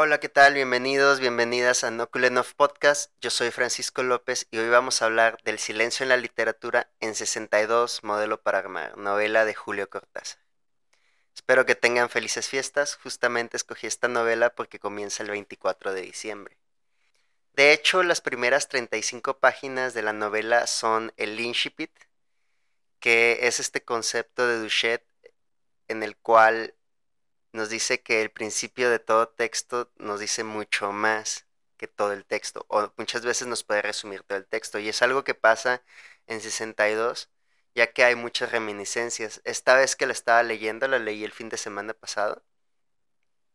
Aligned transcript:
Hola, 0.00 0.20
¿qué 0.20 0.28
tal? 0.28 0.54
Bienvenidos, 0.54 1.18
bienvenidas 1.18 1.82
a 1.82 1.90
No 1.90 2.08
Podcast. 2.56 3.10
Yo 3.20 3.30
soy 3.30 3.50
Francisco 3.50 4.04
López 4.04 4.46
y 4.52 4.58
hoy 4.58 4.68
vamos 4.68 5.02
a 5.02 5.06
hablar 5.06 5.42
del 5.42 5.58
silencio 5.58 6.04
en 6.04 6.10
la 6.10 6.16
literatura 6.16 6.88
en 7.00 7.16
62, 7.16 8.04
modelo 8.04 8.40
para 8.40 8.58
armar, 8.58 8.96
novela 8.96 9.44
de 9.44 9.54
Julio 9.54 9.90
Cortázar. 9.90 10.38
Espero 11.34 11.66
que 11.66 11.74
tengan 11.74 12.10
felices 12.10 12.48
fiestas. 12.48 12.94
Justamente 13.02 13.56
escogí 13.56 13.88
esta 13.88 14.06
novela 14.06 14.54
porque 14.54 14.78
comienza 14.78 15.24
el 15.24 15.30
24 15.30 15.92
de 15.92 16.02
diciembre. 16.02 16.56
De 17.54 17.72
hecho, 17.72 18.04
las 18.04 18.20
primeras 18.20 18.68
35 18.68 19.38
páginas 19.38 19.94
de 19.94 20.02
la 20.02 20.12
novela 20.12 20.68
son 20.68 21.12
el 21.16 21.40
incipit, 21.40 21.90
que 23.00 23.40
es 23.48 23.58
este 23.58 23.82
concepto 23.82 24.46
de 24.46 24.60
Duchet 24.60 25.04
en 25.88 26.04
el 26.04 26.16
cual 26.16 26.76
nos 27.52 27.70
dice 27.70 28.02
que 28.02 28.22
el 28.22 28.30
principio 28.30 28.90
de 28.90 28.98
todo 28.98 29.28
texto 29.28 29.90
nos 29.96 30.20
dice 30.20 30.44
mucho 30.44 30.92
más 30.92 31.46
que 31.76 31.88
todo 31.88 32.12
el 32.12 32.24
texto, 32.26 32.66
o 32.68 32.92
muchas 32.98 33.24
veces 33.24 33.48
nos 33.48 33.64
puede 33.64 33.82
resumir 33.82 34.22
todo 34.24 34.38
el 34.38 34.46
texto, 34.46 34.78
y 34.78 34.88
es 34.88 35.02
algo 35.02 35.24
que 35.24 35.34
pasa 35.34 35.82
en 36.26 36.40
62, 36.40 37.30
ya 37.74 37.92
que 37.92 38.04
hay 38.04 38.16
muchas 38.16 38.52
reminiscencias. 38.52 39.40
Esta 39.44 39.74
vez 39.76 39.96
que 39.96 40.06
la 40.06 40.12
estaba 40.12 40.42
leyendo, 40.42 40.88
la 40.88 40.98
leí 40.98 41.24
el 41.24 41.32
fin 41.32 41.48
de 41.48 41.56
semana 41.58 41.94
pasado, 41.94 42.44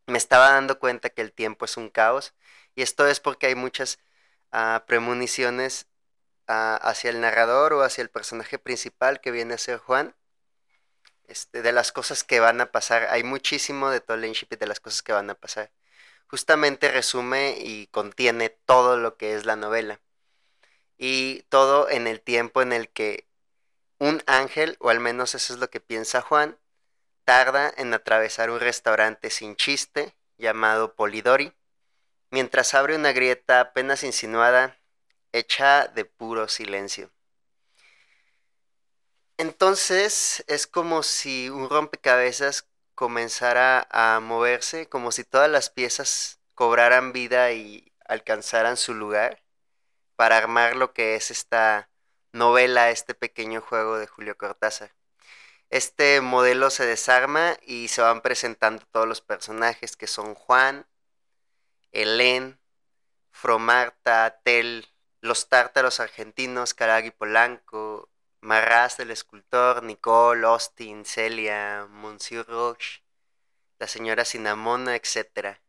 me 0.08 0.18
estaba 0.18 0.50
dando 0.52 0.80
cuenta 0.80 1.10
que 1.10 1.22
el 1.22 1.32
tiempo 1.34 1.66
es 1.66 1.78
un 1.78 1.90
caos, 1.90 2.34
y 2.76 2.82
esto 2.84 3.08
es 3.08 3.20
porque 3.20 3.48
hay 3.48 3.56
muchas 3.56 4.00
ah, 4.52 4.84
premoniciones 4.88 5.88
ah, 6.48 6.78
hacia 6.84 7.12
el 7.12 7.22
narrador 7.22 7.74
o 7.74 7.84
hacia 7.84 8.02
el 8.04 8.10
personaje 8.10 8.60
principal 8.60 9.22
que 9.22 9.32
viene 9.32 9.56
a 9.56 9.58
ser 9.58 9.80
Juan, 9.80 10.16
este, 11.28 11.62
de 11.62 11.72
las 11.72 11.92
cosas 11.92 12.24
que 12.24 12.40
van 12.40 12.62
a 12.62 12.72
pasar. 12.72 13.08
Hay 13.10 13.24
muchísimo 13.24 13.90
de 13.90 14.02
todo 14.02 14.18
el 14.18 14.26
incipit 14.26 14.60
de 14.60 14.68
las 14.68 14.80
cosas 14.80 15.02
que 15.04 15.14
van 15.14 15.30
a 15.30 15.36
pasar. 15.36 15.72
Justamente 16.28 16.92
resume 16.92 17.58
y 17.60 17.88
contiene 17.88 18.50
todo 18.50 18.98
lo 18.98 19.18
que 19.18 19.36
es 19.36 19.46
la 19.46 19.56
novela. 19.56 20.00
Y 20.98 21.44
todo 21.50 21.90
en 21.90 22.08
el 22.08 22.22
tiempo 22.22 22.62
en 22.62 22.74
el 22.74 22.90
que 22.90 23.28
un 24.00 24.22
ángel, 24.26 24.78
o 24.80 24.90
al 24.90 25.00
menos 25.00 25.36
eso 25.36 25.54
es 25.54 25.60
lo 25.60 25.70
que 25.70 25.80
piensa 25.80 26.22
Juan, 26.22 26.58
tarda 27.26 27.74
en 27.78 27.94
atravesar 27.94 28.50
un 28.50 28.60
restaurante 28.60 29.30
sin 29.30 29.56
chiste 29.56 30.16
llamado 30.38 30.96
Polidori, 30.96 31.54
mientras 32.32 32.74
abre 32.74 32.96
una 32.96 33.14
grieta 33.14 33.62
apenas 33.62 34.04
insinuada, 34.04 34.78
hecha 35.32 35.88
de 35.88 36.06
puro 36.06 36.48
silencio. 36.48 37.12
Entonces 39.38 40.44
es 40.48 40.68
como 40.68 41.04
si 41.04 41.50
un 41.50 41.70
rompecabezas 41.70 42.68
comenzara 42.96 43.88
a 43.92 44.20
moverse, 44.20 44.88
como 44.88 45.12
si 45.12 45.24
todas 45.24 45.50
las 45.50 45.70
piezas 45.70 46.40
cobraran 46.54 47.14
vida 47.14 47.52
y 47.52 47.92
alcanzaran 48.06 48.78
su 48.78 48.94
lugar 48.94 49.44
para 50.16 50.38
armar 50.38 50.76
lo 50.76 50.94
que 50.94 51.16
es 51.16 51.32
esta 51.32 51.90
novela, 52.32 52.92
este 52.92 53.16
pequeño 53.16 53.62
juego 53.62 53.98
de 53.98 54.08
Julio 54.08 54.38
Cortázar. 54.38 54.94
Este 55.70 56.22
modelo 56.22 56.70
se 56.70 56.86
desarma 56.86 57.58
y 57.64 57.88
se 57.88 58.02
van 58.02 58.22
presentando 58.22 58.86
todos 58.92 59.08
los 59.08 59.22
personajes 59.22 59.98
que 59.98 60.08
son 60.08 60.36
Juan, 60.36 60.88
Helen, 61.92 62.60
Fromarta, 63.32 64.40
Tel, 64.44 64.88
los 65.22 65.50
tártaros 65.50 66.00
argentinos, 66.00 66.74
Caragui 66.76 67.12
Polanco, 67.12 68.10
Marras, 68.44 69.00
el 69.00 69.10
escultor, 69.10 69.84
Nicole, 69.84 70.46
Austin, 70.46 71.06
Celia, 71.06 71.88
Monsieur 71.90 72.46
Roche, 72.46 73.02
la 73.80 73.88
señora 73.88 74.26
Cinnamona, 74.26 74.98
etc. 74.98 75.60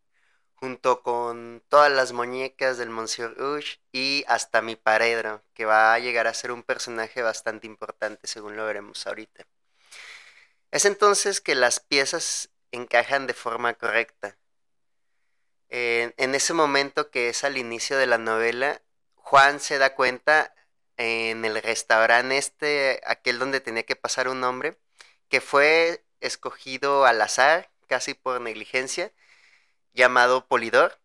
Junto 0.54 1.02
con 1.02 1.62
todas 1.68 1.92
las 1.92 2.12
muñecas 2.12 2.76
del 2.76 2.90
Monsieur 2.90 3.36
Roche 3.36 3.80
y 3.92 4.24
hasta 4.26 4.60
mi 4.60 4.74
paredro, 4.74 5.44
que 5.54 5.64
va 5.64 5.94
a 5.94 6.00
llegar 6.00 6.26
a 6.26 6.34
ser 6.34 6.50
un 6.50 6.64
personaje 6.64 7.22
bastante 7.22 7.68
importante, 7.68 8.26
según 8.26 8.56
lo 8.56 8.66
veremos 8.66 9.06
ahorita. 9.06 9.46
Es 10.72 10.84
entonces 10.84 11.40
que 11.40 11.54
las 11.54 11.78
piezas 11.78 12.50
encajan 12.72 13.28
de 13.28 13.34
forma 13.34 13.74
correcta. 13.74 14.36
en 15.68 16.34
ese 16.34 16.54
momento 16.54 17.10
que 17.10 17.28
es 17.28 17.44
al 17.44 17.56
inicio 17.56 17.96
de 17.98 18.06
la 18.06 18.18
novela, 18.18 18.82
Juan 19.14 19.60
se 19.60 19.78
da 19.78 19.94
cuenta 19.94 20.54
en 20.96 21.44
el 21.44 21.60
restaurante 21.62 22.38
este, 22.38 23.00
aquel 23.06 23.38
donde 23.38 23.60
tenía 23.60 23.84
que 23.84 23.96
pasar 23.96 24.28
un 24.28 24.40
nombre, 24.40 24.78
que 25.28 25.40
fue 25.40 26.04
escogido 26.20 27.06
al 27.06 27.20
azar, 27.20 27.70
casi 27.88 28.14
por 28.14 28.40
negligencia, 28.40 29.12
llamado 29.92 30.46
Polidor, 30.46 31.00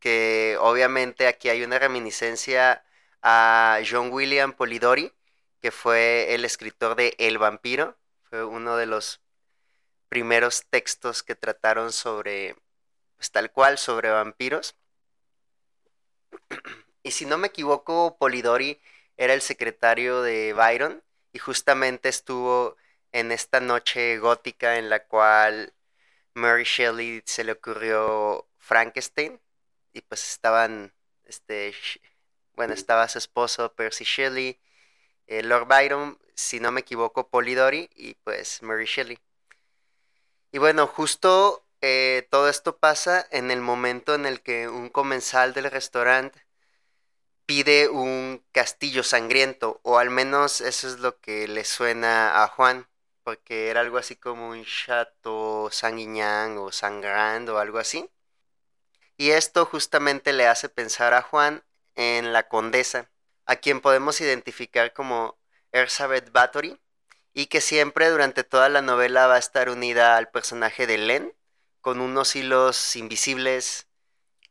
que 0.00 0.56
obviamente 0.60 1.26
aquí 1.26 1.48
hay 1.48 1.62
una 1.62 1.78
reminiscencia 1.78 2.84
a 3.22 3.80
John 3.88 4.10
William 4.12 4.52
Polidori, 4.54 5.12
que 5.60 5.70
fue 5.70 6.34
el 6.34 6.44
escritor 6.44 6.96
de 6.96 7.14
El 7.18 7.38
vampiro, 7.38 7.98
fue 8.22 8.44
uno 8.44 8.76
de 8.76 8.86
los 8.86 9.20
primeros 10.08 10.66
textos 10.70 11.22
que 11.22 11.34
trataron 11.34 11.92
sobre, 11.92 12.56
pues 13.16 13.30
tal 13.30 13.52
cual, 13.52 13.78
sobre 13.78 14.10
vampiros. 14.10 14.76
Y 17.10 17.12
si 17.12 17.26
no 17.26 17.38
me 17.38 17.48
equivoco, 17.48 18.16
Polidori 18.18 18.80
era 19.16 19.34
el 19.34 19.42
secretario 19.42 20.22
de 20.22 20.52
Byron 20.52 21.02
y 21.32 21.40
justamente 21.40 22.08
estuvo 22.08 22.76
en 23.10 23.32
esta 23.32 23.58
noche 23.58 24.16
gótica 24.18 24.78
en 24.78 24.88
la 24.88 25.04
cual 25.08 25.74
Mary 26.34 26.62
Shelley 26.62 27.20
se 27.26 27.42
le 27.42 27.50
ocurrió 27.50 28.46
Frankenstein 28.58 29.40
y 29.92 30.02
pues 30.02 30.22
estaban, 30.30 30.94
este, 31.24 31.74
bueno, 32.54 32.74
estaba 32.74 33.08
su 33.08 33.18
esposo 33.18 33.74
Percy 33.74 34.04
Shelley, 34.04 34.60
eh, 35.26 35.42
Lord 35.42 35.66
Byron, 35.66 36.16
si 36.36 36.60
no 36.60 36.70
me 36.70 36.82
equivoco, 36.82 37.28
Polidori 37.28 37.90
y 37.96 38.14
pues 38.22 38.62
Mary 38.62 38.86
Shelley. 38.86 39.18
Y 40.52 40.58
bueno, 40.58 40.86
justo 40.86 41.66
eh, 41.80 42.28
todo 42.30 42.48
esto 42.48 42.76
pasa 42.78 43.26
en 43.32 43.50
el 43.50 43.60
momento 43.60 44.14
en 44.14 44.26
el 44.26 44.42
que 44.42 44.68
un 44.68 44.90
comensal 44.90 45.54
del 45.54 45.72
restaurante 45.72 46.49
pide 47.50 47.88
un 47.88 48.44
castillo 48.52 49.02
sangriento, 49.02 49.80
o 49.82 49.98
al 49.98 50.08
menos 50.08 50.60
eso 50.60 50.86
es 50.86 51.00
lo 51.00 51.18
que 51.18 51.48
le 51.48 51.64
suena 51.64 52.44
a 52.44 52.46
Juan, 52.46 52.86
porque 53.24 53.70
era 53.70 53.80
algo 53.80 53.98
así 53.98 54.14
como 54.14 54.50
un 54.50 54.64
chato 54.64 55.68
sanguiñán 55.72 56.58
o 56.58 56.70
sangrando 56.70 57.56
o 57.56 57.58
algo 57.58 57.80
así. 57.80 58.08
Y 59.16 59.30
esto 59.30 59.66
justamente 59.66 60.32
le 60.32 60.46
hace 60.46 60.68
pensar 60.68 61.12
a 61.12 61.22
Juan 61.22 61.64
en 61.96 62.32
la 62.32 62.46
condesa, 62.46 63.10
a 63.46 63.56
quien 63.56 63.80
podemos 63.80 64.20
identificar 64.20 64.92
como 64.92 65.36
Elizabeth 65.72 66.30
Bathory, 66.30 66.80
y 67.32 67.46
que 67.46 67.60
siempre 67.60 68.10
durante 68.10 68.44
toda 68.44 68.68
la 68.68 68.80
novela 68.80 69.26
va 69.26 69.34
a 69.34 69.40
estar 69.40 69.70
unida 69.70 70.16
al 70.16 70.30
personaje 70.30 70.86
de 70.86 70.98
Len, 70.98 71.34
con 71.80 72.00
unos 72.00 72.36
hilos 72.36 72.94
invisibles. 72.94 73.88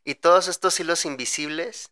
Y 0.04 0.16
todos 0.16 0.50
estos 0.50 0.78
hilos 0.82 1.06
invisibles 1.06 1.92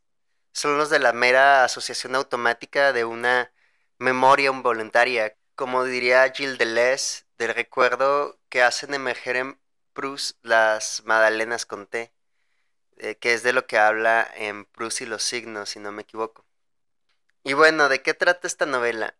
son 0.57 0.77
los 0.79 0.89
de 0.89 0.97
la 0.97 1.13
mera 1.13 1.63
asociación 1.63 2.15
automática 2.15 2.91
de 2.91 3.05
una 3.05 3.51
memoria 3.99 4.49
involuntaria, 4.49 5.37
como 5.53 5.83
diría 5.83 6.31
Gilles 6.33 6.57
Deleuze, 6.57 7.25
del 7.37 7.53
recuerdo 7.53 8.39
que 8.49 8.63
hacen 8.63 8.95
emerger 8.95 9.35
en 9.35 9.59
Proust 9.93 10.35
las 10.43 11.03
magdalenas 11.05 11.67
con 11.67 11.85
té, 11.85 12.11
eh, 12.97 13.15
que 13.17 13.35
es 13.35 13.43
de 13.43 13.53
lo 13.53 13.67
que 13.67 13.77
habla 13.77 14.27
en 14.35 14.65
Proust 14.65 15.01
y 15.01 15.05
los 15.05 15.21
signos, 15.21 15.69
si 15.69 15.79
no 15.79 15.91
me 15.91 16.01
equivoco. 16.01 16.43
Y 17.43 17.53
bueno, 17.53 17.87
¿de 17.87 18.01
qué 18.01 18.15
trata 18.15 18.47
esta 18.47 18.65
novela? 18.65 19.15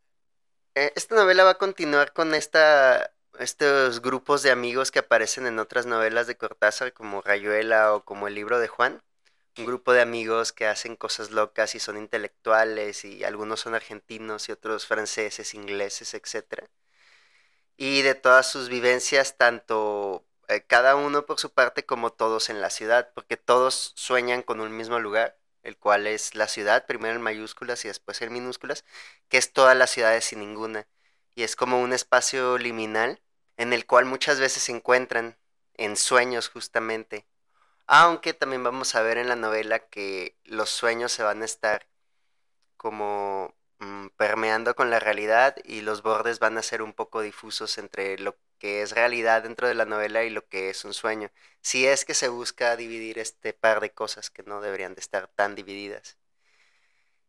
Eh, 0.74 0.92
esta 0.96 1.16
novela 1.16 1.44
va 1.44 1.52
a 1.52 1.58
continuar 1.60 2.14
con 2.14 2.34
esta, 2.34 3.14
estos 3.40 4.02
grupos 4.02 4.42
de 4.42 4.50
amigos 4.50 4.90
que 4.90 5.00
aparecen 5.00 5.46
en 5.46 5.60
otras 5.60 5.86
novelas 5.86 6.26
de 6.26 6.36
Cortázar, 6.36 6.94
como 6.94 7.22
Rayuela 7.22 7.94
o 7.94 8.04
como 8.04 8.28
el 8.28 8.34
libro 8.34 8.60
de 8.60 8.68
Juan 8.68 9.04
un 9.58 9.66
grupo 9.66 9.94
de 9.94 10.02
amigos 10.02 10.54
que 10.54 10.68
hacen 10.68 10.96
cosas 10.96 11.32
locas 11.32 11.76
y 11.76 11.80
son 11.80 11.98
intelectuales 11.98 13.06
y 13.06 13.24
algunos 13.24 13.62
son 13.62 13.76
argentinos 13.76 14.50
y 14.50 14.52
otros 14.52 14.86
franceses, 14.86 15.54
ingleses, 15.54 16.14
etc. 16.14 16.68
Y 17.78 18.02
de 18.02 18.16
todas 18.16 18.50
sus 18.52 18.70
vivencias, 18.70 19.38
tanto 19.38 20.26
eh, 20.48 20.64
cada 20.66 20.96
uno 20.96 21.26
por 21.26 21.40
su 21.40 21.54
parte 21.54 21.86
como 21.86 22.12
todos 22.12 22.50
en 22.50 22.62
la 22.62 22.70
ciudad, 22.70 23.12
porque 23.14 23.38
todos 23.38 23.94
sueñan 23.96 24.42
con 24.44 24.62
un 24.62 24.76
mismo 24.76 25.00
lugar, 25.00 25.38
el 25.64 25.78
cual 25.78 26.08
es 26.08 26.36
la 26.36 26.48
ciudad, 26.48 26.86
primero 26.86 27.16
en 27.16 27.22
mayúsculas 27.22 27.84
y 27.86 27.90
después 27.90 28.22
en 28.22 28.34
minúsculas, 28.34 28.86
que 29.30 29.38
es 29.38 29.54
todas 29.54 29.78
las 29.78 29.92
ciudades 29.92 30.26
sin 30.26 30.40
ninguna. 30.40 30.88
Y 31.36 31.44
es 31.44 31.56
como 31.56 31.82
un 31.82 31.94
espacio 31.94 32.58
liminal 32.58 33.22
en 33.58 33.74
el 33.74 33.86
cual 33.86 34.06
muchas 34.06 34.40
veces 34.40 34.64
se 34.64 34.72
encuentran 34.72 35.38
en 35.76 35.98
sueños 35.98 36.50
justamente 36.50 37.28
aunque 37.88 38.34
también 38.34 38.64
vamos 38.64 38.96
a 38.96 39.02
ver 39.02 39.18
en 39.18 39.30
la 39.30 39.36
novela 39.36 39.80
que 39.80 40.38
los 40.46 40.70
sueños 40.70 41.12
se 41.12 41.24
van 41.24 41.42
a 41.42 41.46
estar 41.46 41.88
como 42.78 43.56
mm, 43.80 44.08
permeando 44.18 44.76
con 44.76 44.90
la 44.90 45.00
realidad 45.00 45.56
y 45.66 45.82
los 45.82 46.04
bordes 46.04 46.40
van 46.40 46.58
a 46.58 46.64
ser 46.64 46.82
un 46.82 46.94
poco 46.94 47.22
difusos 47.22 47.78
entre 47.78 48.20
lo 48.20 48.38
que 48.60 48.82
es 48.82 48.92
realidad 48.92 49.44
dentro 49.44 49.68
de 49.68 49.76
la 49.76 49.86
novela 49.86 50.24
y 50.24 50.30
lo 50.30 50.48
que 50.48 50.70
es 50.70 50.86
un 50.86 50.94
sueño. 50.94 51.32
Si 51.62 51.88
es 51.88 52.06
que 52.06 52.14
se 52.14 52.30
busca 52.30 52.76
dividir 52.76 53.20
este 53.20 53.54
par 53.54 53.82
de 53.82 53.92
cosas 53.94 54.30
que 54.30 54.44
no 54.44 54.62
deberían 54.62 54.96
de 54.96 55.02
estar 55.02 55.28
tan 55.28 55.56
divididas. 55.56 56.18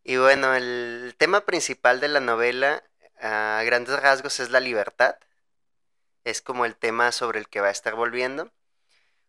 Y 0.05 0.17
bueno, 0.17 0.55
el 0.55 1.15
tema 1.19 1.43
principal 1.45 2.01
de 2.01 2.09
la 2.09 2.21
novela 2.21 2.83
a 3.21 3.63
grandes 3.65 4.01
rasgos 4.01 4.41
es 4.41 4.51
la 4.51 4.61
libertad. 4.61 5.17
Es 6.25 6.43
como 6.43 6.65
el 6.67 6.77
tema 6.77 7.13
sobre 7.13 7.41
el 7.41 7.49
que 7.49 7.61
va 7.61 7.69
a 7.69 7.71
estar 7.73 7.95
volviendo. 7.95 8.51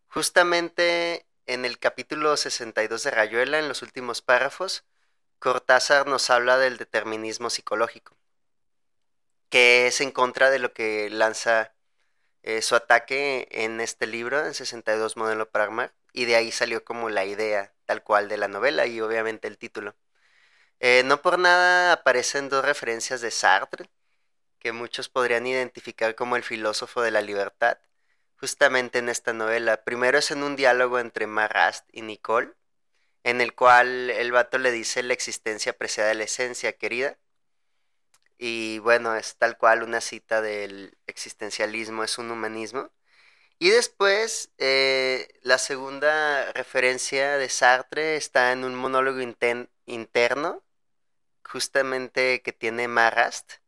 Justamente 0.10 1.28
en 1.46 1.66
el 1.66 1.78
capítulo 1.78 2.36
62 2.36 3.04
de 3.04 3.12
Rayuela, 3.12 3.60
en 3.60 3.68
los 3.68 3.84
últimos 3.84 4.22
párrafos, 4.24 4.84
Cortázar 5.38 6.08
nos 6.08 6.30
habla 6.32 6.58
del 6.58 6.78
determinismo 6.78 7.52
psicológico, 7.52 8.18
que 9.50 9.88
es 9.88 10.02
en 10.02 10.12
contra 10.12 10.50
de 10.50 10.60
lo 10.60 10.74
que 10.74 11.10
lanza 11.12 11.74
eh, 12.44 12.62
su 12.64 12.76
ataque 12.76 13.48
en 13.52 13.82
este 13.82 14.08
libro, 14.08 14.46
en 14.46 14.54
62 14.54 15.18
Modelo 15.18 15.52
Pragma, 15.52 15.94
y 16.14 16.26
de 16.26 16.36
ahí 16.36 16.52
salió 16.52 16.84
como 16.84 17.10
la 17.10 17.26
idea 17.26 17.74
tal 17.86 18.04
cual 18.04 18.30
de 18.30 18.38
la 18.38 18.48
novela 18.48 18.88
y 18.88 19.02
obviamente 19.02 19.48
el 19.48 19.58
título. 19.60 19.96
Eh, 20.80 21.04
no 21.06 21.22
por 21.22 21.40
nada 21.40 21.94
aparecen 21.94 22.50
dos 22.50 22.66
referencias 22.66 23.22
de 23.22 23.32
Sartre, 23.32 23.90
que 24.60 24.72
muchos 24.74 25.10
podrían 25.10 25.48
identificar 25.48 26.16
como 26.16 26.36
el 26.36 26.44
filósofo 26.44 27.02
de 27.02 27.12
la 27.12 27.22
libertad, 27.22 27.80
justamente 28.40 29.00
en 29.00 29.10
esta 29.10 29.34
novela. 29.34 29.84
Primero 29.84 30.18
es 30.18 30.32
en 30.32 30.44
un 30.44 30.56
diálogo 30.56 31.00
entre 31.00 31.28
Marast 31.28 31.88
y 31.92 32.02
Nicole, 32.02 32.54
en 33.24 33.42
el 33.42 33.54
cual 33.56 34.10
el 34.10 34.32
vato 34.32 34.58
le 34.58 34.72
dice 34.72 35.04
la 35.04 35.14
existencia 35.14 35.74
apreciada 35.74 36.10
de 36.10 36.16
la 36.16 36.24
esencia, 36.26 36.74
querida. 36.74 37.18
Y 38.38 38.80
bueno, 38.80 39.16
es 39.16 39.36
tal 39.38 39.58
cual 39.58 39.84
una 39.84 40.02
cita 40.02 40.42
del 40.42 40.98
existencialismo, 41.08 42.04
es 42.04 42.18
un 42.18 42.32
humanismo. 42.32 42.92
Y 43.60 43.70
después, 43.72 44.52
eh, 44.58 45.28
la 45.42 45.58
segunda 45.58 46.52
referencia 46.54 47.38
de 47.38 47.50
Sartre 47.50 48.16
está 48.16 48.54
en 48.54 48.64
un 48.64 48.76
monólogo 48.76 49.20
interno, 49.86 50.64
justamente 51.44 52.42
que 52.42 52.54
tiene 52.54 52.88
Marast, 52.88 53.59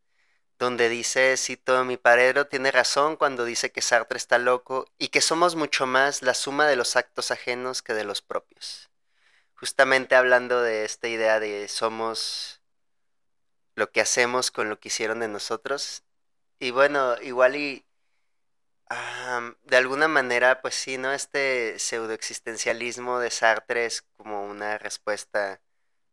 donde 0.62 0.88
dice, 0.90 1.36
cito, 1.38 1.84
mi 1.84 1.98
paredro 1.98 2.48
tiene 2.48 2.72
razón 2.72 3.18
cuando 3.18 3.44
dice 3.44 3.72
que 3.72 3.82
Sartre 3.82 4.18
está 4.18 4.38
loco 4.38 4.88
y 4.98 5.10
que 5.10 5.22
somos 5.22 5.56
mucho 5.56 5.86
más 5.88 6.22
la 6.22 6.34
suma 6.34 6.68
de 6.68 6.78
los 6.78 6.96
actos 6.96 7.32
ajenos 7.32 7.82
que 7.82 7.94
de 7.94 8.06
los 8.06 8.22
propios 8.22 8.92
justamente 9.62 10.16
hablando 10.16 10.60
de 10.64 10.86
esta 10.86 11.08
idea 11.08 11.40
de 11.40 11.68
somos 11.68 12.62
lo 13.76 13.92
que 13.92 14.02
hacemos 14.02 14.50
con 14.50 14.70
lo 14.70 14.80
que 14.80 14.88
hicieron 14.88 15.20
de 15.20 15.28
nosotros. 15.28 16.04
Y 16.60 16.72
bueno, 16.72 17.16
igual 17.22 17.56
y 17.56 17.86
de 19.66 19.78
alguna 19.78 20.08
manera, 20.08 20.62
pues 20.62 20.74
sí, 20.76 20.98
¿no? 20.98 21.14
Este 21.14 21.78
pseudoexistencialismo 21.78 23.20
de 23.20 23.30
Sartre 23.30 23.86
es 23.86 24.02
como 24.18 24.46
una 24.48 24.80
respuesta 24.80 25.62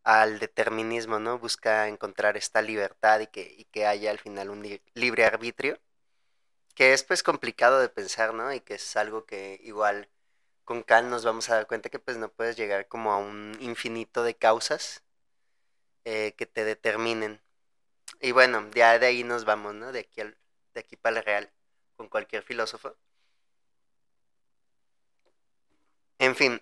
al 0.04 0.38
determinismo, 0.38 1.18
¿no? 1.18 1.38
Busca 1.38 1.88
encontrar 1.88 2.36
esta 2.36 2.62
libertad 2.62 3.20
y 3.20 3.26
que, 3.28 3.54
y 3.58 3.64
que 3.66 3.86
haya 3.86 4.10
al 4.10 4.18
final 4.18 4.50
un 4.50 4.80
libre 4.94 5.24
arbitrio, 5.24 5.78
que 6.74 6.92
es 6.92 7.04
pues 7.04 7.22
complicado 7.22 7.80
de 7.80 7.88
pensar, 7.88 8.34
¿no? 8.34 8.52
Y 8.52 8.60
que 8.60 8.74
es 8.74 8.96
algo 8.96 9.26
que 9.26 9.60
igual 9.62 10.08
con 10.64 10.82
Kant 10.82 11.08
nos 11.08 11.24
vamos 11.24 11.50
a 11.50 11.56
dar 11.56 11.66
cuenta 11.66 11.90
que 11.90 11.98
pues 11.98 12.16
no 12.18 12.30
puedes 12.30 12.56
llegar 12.56 12.88
como 12.88 13.12
a 13.12 13.18
un 13.18 13.56
infinito 13.60 14.22
de 14.22 14.36
causas 14.36 15.02
eh, 16.04 16.34
que 16.36 16.46
te 16.46 16.64
determinen. 16.64 17.40
Y 18.20 18.32
bueno, 18.32 18.70
ya 18.74 18.98
de 18.98 19.06
ahí 19.06 19.24
nos 19.24 19.44
vamos, 19.44 19.74
¿no? 19.74 19.92
De 19.92 20.00
aquí, 20.00 20.20
al, 20.20 20.36
de 20.74 20.80
aquí 20.80 20.96
para 20.96 21.18
el 21.18 21.24
real, 21.24 21.52
con 21.96 22.08
cualquier 22.08 22.42
filósofo. 22.42 22.96
En 26.18 26.34
fin, 26.36 26.60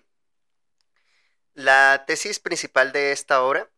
la 1.57 2.05
tesis 2.05 2.39
principal 2.39 2.91
de 2.93 3.11
esta 3.11 3.41
obra, 3.41 3.69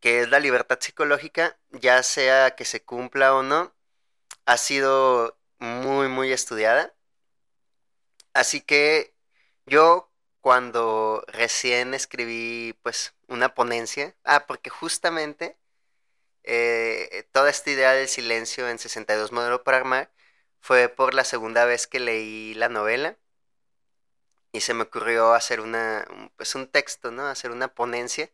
que 0.00 0.22
es 0.22 0.28
la 0.30 0.40
libertad 0.40 0.78
psicológica, 0.80 1.58
ya 1.70 2.02
sea 2.02 2.56
que 2.56 2.64
se 2.64 2.84
cumpla 2.84 3.34
o 3.36 3.42
no, 3.44 3.74
ha 4.46 4.56
sido 4.58 5.38
muy, 5.58 6.08
muy 6.08 6.32
estudiada. 6.32 6.94
Así 8.34 8.60
que 8.60 9.14
yo 9.66 10.10
cuando 10.40 11.24
recién 11.28 11.94
escribí 11.94 12.74
pues 12.82 13.14
una 13.28 13.54
ponencia, 13.54 14.16
ah, 14.24 14.46
porque 14.46 14.70
justamente 14.70 15.56
eh, 16.44 17.28
toda 17.32 17.50
esta 17.50 17.70
idea 17.70 17.92
del 17.92 18.08
silencio 18.08 18.68
en 18.68 18.78
62 18.78 19.32
Modelo 19.32 19.64
para 19.64 19.78
Armar 19.78 20.12
fue 20.60 20.88
por 20.88 21.14
la 21.14 21.24
segunda 21.24 21.64
vez 21.64 21.86
que 21.86 22.00
leí 22.00 22.54
la 22.54 22.68
novela 22.68 23.18
y 24.52 24.60
se 24.60 24.74
me 24.74 24.84
ocurrió 24.84 25.34
hacer 25.34 25.60
una, 25.60 26.06
pues 26.36 26.54
un 26.54 26.68
texto, 26.68 27.10
¿no? 27.10 27.26
Hacer 27.26 27.50
una 27.50 27.68
ponencia 27.68 28.30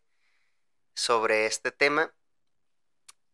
sobre 0.94 1.46
este 1.46 1.70
tema 1.72 2.12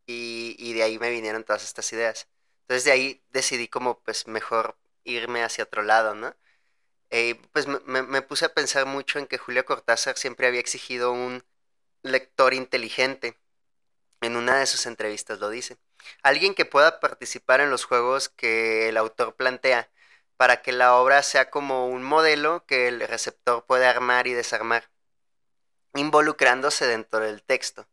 y, 0.06 0.56
y 0.58 0.74
de 0.74 0.82
ahí 0.82 0.98
me 0.98 1.10
vinieron 1.10 1.44
todas 1.44 1.64
estas 1.64 1.92
ideas. 1.92 2.28
Entonces 2.62 2.84
de 2.84 2.92
ahí 2.92 3.22
decidí 3.30 3.68
como 3.68 4.00
pues 4.00 4.26
mejor 4.26 4.76
irme 5.04 5.42
hacia 5.44 5.64
otro 5.64 5.82
lado, 5.82 6.14
¿no? 6.14 6.34
Eh, 7.10 7.40
pues 7.52 7.66
me, 7.68 8.22
puse 8.22 8.44
a 8.46 8.54
pensar 8.54 8.86
mucho 8.86 9.18
en 9.18 9.26
que 9.26 9.38
Julia 9.38 9.64
Cortázar 9.64 10.18
siempre 10.18 10.46
había 10.48 10.60
exigido 10.60 11.12
un 11.12 11.44
lector 12.02 12.54
inteligente. 12.54 13.38
En 14.20 14.36
una 14.36 14.58
de 14.58 14.66
sus 14.66 14.86
entrevistas 14.86 15.38
lo 15.38 15.50
dice. 15.50 15.78
Alguien 16.22 16.54
que 16.54 16.64
pueda 16.64 17.00
participar 17.00 17.60
en 17.60 17.70
los 17.70 17.84
juegos 17.84 18.28
que 18.30 18.88
el 18.88 18.96
autor 18.96 19.36
plantea 19.36 19.90
para 20.36 20.62
que 20.62 20.72
la 20.72 20.96
obra 20.96 21.22
sea 21.22 21.50
como 21.50 21.88
un 21.88 22.02
modelo 22.02 22.64
que 22.66 22.88
el 22.88 23.00
receptor 23.00 23.64
puede 23.66 23.86
armar 23.86 24.26
y 24.26 24.32
desarmar, 24.32 24.90
involucrándose 25.94 26.86
dentro 26.86 27.20
del 27.20 27.42
texto. 27.42 27.86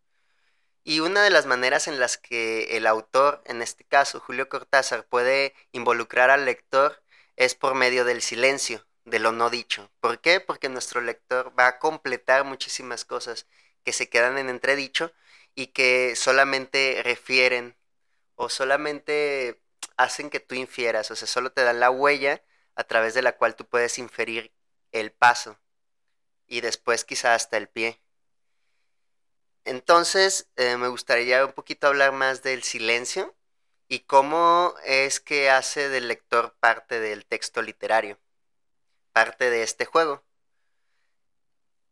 Y 0.84 1.00
una 1.00 1.24
de 1.24 1.30
las 1.30 1.46
maneras 1.46 1.88
en 1.88 2.00
las 2.00 2.18
que 2.18 2.76
el 2.78 2.88
autor, 2.88 3.42
en 3.46 3.62
este 3.62 3.84
caso 3.84 4.20
Julio 4.20 4.50
Cortázar, 4.50 5.06
puede 5.06 5.54
involucrar 5.72 6.32
al 6.32 6.46
lector 6.46 7.04
es 7.36 7.56
por 7.56 7.76
medio 7.76 8.06
del 8.06 8.22
silencio, 8.22 8.86
de 9.06 9.20
lo 9.20 9.32
no 9.32 9.50
dicho. 9.50 9.92
¿Por 10.00 10.20
qué? 10.22 10.40
Porque 10.40 10.70
nuestro 10.70 11.02
lector 11.02 11.54
va 11.58 11.68
a 11.68 11.80
completar 11.80 12.44
muchísimas 12.46 13.06
cosas 13.06 13.48
que 13.84 13.94
se 13.94 14.10
quedan 14.10 14.38
en 14.38 14.50
entredicho 14.50 15.12
y 15.56 15.68
que 15.68 16.16
solamente 16.16 17.02
refieren 17.04 17.76
o 18.36 18.50
solamente 18.50 19.62
hacen 20.04 20.30
que 20.30 20.40
tú 20.40 20.56
infieras, 20.56 21.12
o 21.12 21.16
sea, 21.16 21.28
solo 21.28 21.52
te 21.52 21.64
dan 21.64 21.80
la 21.80 21.92
huella 21.92 22.44
a 22.76 22.84
través 22.84 23.14
de 23.14 23.22
la 23.22 23.38
cual 23.38 23.56
tú 23.56 23.66
puedes 23.68 23.98
inferir 24.00 24.54
el 24.92 25.12
paso 25.12 25.60
y 26.48 26.62
después 26.62 27.06
quizá 27.06 27.36
hasta 27.36 27.58
el 27.58 27.68
pie. 27.70 28.02
Entonces, 29.66 30.50
eh, 30.56 30.78
me 30.78 30.88
gustaría 30.88 31.46
un 31.46 31.54
poquito 31.54 31.88
hablar 31.88 32.12
más 32.14 32.44
del 32.44 32.64
silencio 32.64 33.36
y 33.88 34.00
cómo 34.02 34.74
es 34.86 35.20
que 35.20 35.50
hace 35.50 35.90
del 35.90 36.08
lector 36.08 36.56
parte 36.60 37.00
del 37.00 37.26
texto 37.26 37.62
literario 37.62 38.20
parte 39.12 39.50
de 39.50 39.64
este 39.64 39.86
juego. 39.86 40.24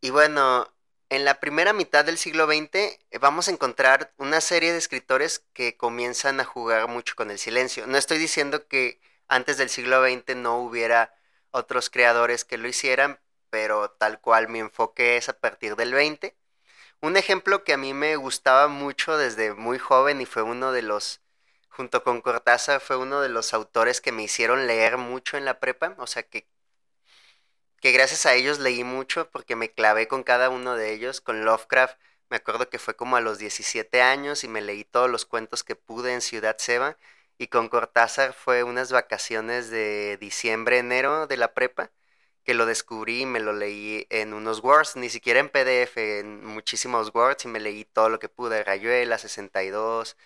Y 0.01 0.10
bueno, 0.12 0.74
en 1.10 1.25
la 1.25 1.39
primera 1.39 1.74
mitad 1.74 2.06
del 2.06 2.18
siglo 2.18 2.46
XX 2.46 2.75
eh, 2.75 3.00
vamos 3.20 3.48
a 3.48 3.51
encontrar 3.51 4.13
una 4.18 4.42
serie 4.42 4.72
de 4.72 4.78
escritores 4.78 5.44
que 5.54 5.75
comienzan 5.75 6.39
a 6.39 6.46
jugar 6.46 6.88
mucho 6.88 7.16
con 7.16 7.32
el 7.32 7.39
silencio. 7.39 7.88
No 7.88 7.98
estoy 7.98 8.20
diciendo 8.20 8.68
que 8.68 9.01
antes 9.28 9.58
del 9.58 9.70
siglo 9.70 10.04
XX 10.04 10.36
no 10.36 10.60
hubiera 10.60 11.13
otros 11.51 11.89
creadores 11.89 12.46
que 12.46 12.58
lo 12.58 12.68
hicieran, 12.68 13.20
pero 13.50 13.89
tal 13.92 14.22
cual 14.22 14.50
mi 14.50 14.60
enfoque 14.60 15.18
es 15.18 15.30
a 15.30 15.39
partir 15.39 15.75
del 15.75 15.94
20. 15.94 16.36
Un 17.01 17.18
ejemplo 17.18 17.63
que 17.63 17.74
a 17.74 17.78
mí 17.78 17.94
me 17.94 18.16
gustaba 18.16 18.68
mucho 18.68 19.18
desde 19.18 19.54
muy 19.54 19.80
joven 19.80 20.22
y 20.22 20.25
fue 20.25 20.44
uno 20.44 20.72
de 20.72 20.84
los, 20.84 21.22
junto 21.70 22.04
con 22.04 22.22
Cortázar, 22.22 22.82
fue 22.82 22.98
uno 22.98 23.22
de 23.22 23.30
los 23.30 23.54
autores 23.54 24.01
que 24.01 24.12
me 24.12 24.24
hicieron 24.24 24.68
leer 24.68 24.98
mucho 24.98 25.38
en 25.38 25.46
la 25.46 25.60
prepa, 25.60 25.96
o 25.98 26.08
sea 26.08 26.24
que 26.24 26.48
que 27.81 27.91
gracias 27.91 28.25
a 28.25 28.33
ellos 28.36 28.59
leí 28.59 28.83
mucho 28.83 29.29
porque 29.31 29.55
me 29.55 29.71
clavé 29.71 30.07
con 30.07 30.24
cada 30.24 30.50
uno 30.50 30.75
de 30.75 30.93
ellos. 30.93 31.21
Con 31.21 31.45
Lovecraft 31.45 31.98
me 32.29 32.38
acuerdo 32.38 32.69
que 32.69 32.79
fue 32.79 32.95
como 32.95 33.15
a 33.15 33.21
los 33.21 33.39
17 33.39 34.01
años 34.01 34.43
y 34.43 34.48
me 34.48 34.62
leí 34.62 34.83
todos 34.83 35.09
los 35.09 35.25
cuentos 35.25 35.63
que 35.63 35.75
pude 35.75 36.13
en 36.13 36.21
Ciudad 36.21 36.57
Seba. 36.59 36.98
Y 37.38 37.48
con 37.48 37.69
Cortázar 37.69 38.33
fue 38.33 38.63
unas 38.63 38.91
vacaciones 38.91 39.69
de 39.69 40.17
diciembre, 40.19 40.77
enero 40.79 41.25
de 41.27 41.38
la 41.38 41.53
prepa, 41.53 41.91
que 42.43 42.53
lo 42.53 42.65
descubrí 42.65 43.21
y 43.21 43.25
me 43.25 43.39
lo 43.39 43.53
leí 43.53 44.05
en 44.09 44.33
unos 44.33 44.62
Words, 44.63 44.95
ni 44.98 45.09
siquiera 45.09 45.39
en 45.39 45.50
PDF, 45.50 45.98
en 46.19 46.45
muchísimos 46.45 47.13
Words 47.13 47.45
y 47.45 47.48
me 47.48 47.59
leí 47.59 47.86
todo 47.86 48.09
lo 48.09 48.19
que 48.19 48.29
pude, 48.29 48.63
Rayuela, 48.63 49.17
62, 49.17 50.17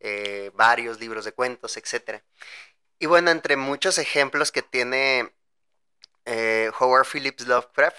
eh, 0.00 0.50
varios 0.54 1.00
libros 1.00 1.24
de 1.24 1.32
cuentos, 1.32 1.76
etc. 1.76 2.22
Y 2.98 3.06
bueno, 3.06 3.30
entre 3.30 3.56
muchos 3.56 3.98
ejemplos 3.98 4.52
que 4.52 4.62
tiene 4.62 5.32
eh, 6.28 6.70
Howard 6.78 7.06
Phillips 7.06 7.46
Lovecraft, 7.46 7.96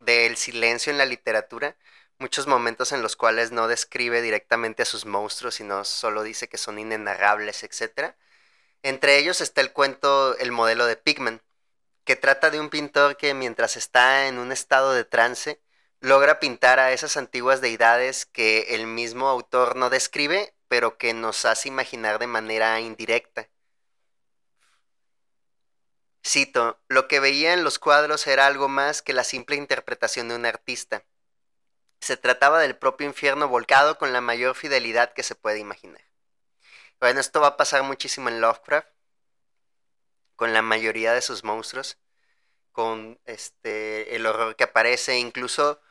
del 0.00 0.36
silencio 0.36 0.90
en 0.90 0.98
la 0.98 1.06
literatura, 1.06 1.76
muchos 2.18 2.46
momentos 2.46 2.92
en 2.92 3.02
los 3.02 3.16
cuales 3.16 3.52
no 3.52 3.68
describe 3.68 4.22
directamente 4.22 4.82
a 4.82 4.86
sus 4.86 5.06
monstruos, 5.06 5.56
sino 5.56 5.84
solo 5.84 6.22
dice 6.22 6.48
que 6.48 6.58
son 6.58 6.78
inenarrables, 6.78 7.62
etc. 7.62 8.14
Entre 8.82 9.18
ellos 9.18 9.40
está 9.40 9.60
el 9.60 9.72
cuento 9.72 10.36
El 10.38 10.52
modelo 10.52 10.86
de 10.86 10.96
Pigman, 10.96 11.42
que 12.04 12.16
trata 12.16 12.50
de 12.50 12.60
un 12.60 12.70
pintor 12.70 13.16
que 13.16 13.34
mientras 13.34 13.76
está 13.76 14.28
en 14.28 14.38
un 14.38 14.52
estado 14.52 14.94
de 14.94 15.04
trance, 15.04 15.60
logra 16.00 16.40
pintar 16.40 16.80
a 16.80 16.92
esas 16.92 17.16
antiguas 17.16 17.60
deidades 17.60 18.26
que 18.26 18.74
el 18.74 18.86
mismo 18.86 19.28
autor 19.28 19.76
no 19.76 19.90
describe, 19.90 20.54
pero 20.68 20.98
que 20.98 21.14
nos 21.14 21.44
hace 21.44 21.68
imaginar 21.68 22.18
de 22.18 22.26
manera 22.28 22.80
indirecta. 22.80 23.48
Cito, 26.32 26.80
lo 26.88 27.08
que 27.08 27.20
veía 27.20 27.52
en 27.52 27.62
los 27.62 27.78
cuadros 27.78 28.26
era 28.26 28.46
algo 28.46 28.66
más 28.66 29.02
que 29.02 29.12
la 29.12 29.22
simple 29.22 29.54
interpretación 29.54 30.30
de 30.30 30.34
un 30.34 30.46
artista. 30.46 31.04
Se 32.00 32.16
trataba 32.16 32.58
del 32.58 32.74
propio 32.74 33.06
infierno 33.06 33.48
volcado 33.48 33.98
con 33.98 34.14
la 34.14 34.22
mayor 34.22 34.54
fidelidad 34.56 35.12
que 35.12 35.24
se 35.24 35.34
puede 35.34 35.58
imaginar. 35.58 36.00
Bueno, 37.00 37.20
esto 37.20 37.42
va 37.42 37.48
a 37.48 37.56
pasar 37.58 37.82
muchísimo 37.82 38.30
en 38.30 38.40
Lovecraft, 38.40 38.88
con 40.34 40.54
la 40.54 40.62
mayoría 40.62 41.12
de 41.12 41.20
sus 41.20 41.44
monstruos, 41.44 41.98
con 42.72 43.20
este 43.26 44.16
el 44.16 44.24
horror 44.24 44.56
que 44.56 44.64
aparece, 44.64 45.18
incluso 45.18 45.82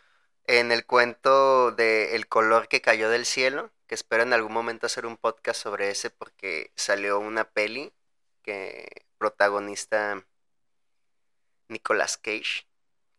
en 0.46 0.72
el 0.72 0.88
cuento 0.88 1.72
de 1.72 2.16
El 2.16 2.28
color 2.28 2.68
que 2.68 2.82
cayó 2.82 3.12
del 3.12 3.28
cielo, 3.28 3.72
que 3.86 3.94
espero 3.94 4.24
en 4.24 4.34
algún 4.34 4.54
momento 4.54 4.88
hacer 4.88 5.06
un 5.06 5.18
podcast 5.18 5.62
sobre 5.62 5.92
ese 5.92 6.10
porque 6.10 6.72
salió 6.76 7.20
una 7.20 7.44
peli 7.44 7.94
que 8.42 9.06
protagonista 9.20 10.26
Nicolas 11.72 12.18
Cage 12.18 12.68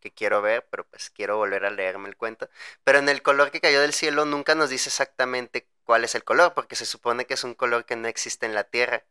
que 0.03 0.11
quiero 0.11 0.41
ver, 0.41 0.67
pero 0.69 0.85
pues 0.85 1.09
quiero 1.09 1.37
volver 1.37 1.65
a 1.65 1.71
leerme 1.71 2.09
el 2.09 2.17
cuento. 2.17 2.49
Pero 2.83 2.99
en 2.99 3.09
el 3.09 3.21
color 3.23 3.51
que 3.51 3.61
cayó 3.61 3.81
del 3.81 3.93
cielo 3.93 4.25
nunca 4.25 4.53
nos 4.55 4.69
dice 4.69 4.89
exactamente 4.89 5.67
cuál 5.85 6.03
es 6.03 6.15
el 6.15 6.25
color, 6.25 6.53
porque 6.53 6.75
se 6.75 6.85
supone 6.85 7.25
que 7.25 7.35
es 7.35 7.43
un 7.45 7.55
color 7.55 7.85
que 7.85 7.95
no 7.95 8.07
existe 8.09 8.45
en 8.45 8.53
la 8.53 8.65
Tierra. 8.65 9.05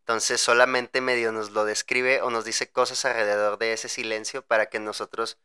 Entonces 0.00 0.40
solamente 0.40 1.00
medio 1.00 1.32
nos 1.32 1.50
lo 1.52 1.64
describe 1.64 2.22
o 2.22 2.30
nos 2.30 2.44
dice 2.44 2.70
cosas 2.70 3.04
alrededor 3.04 3.58
de 3.58 3.72
ese 3.74 3.88
silencio 3.88 4.42
para 4.46 4.66
que 4.70 4.80
nosotros 4.80 5.38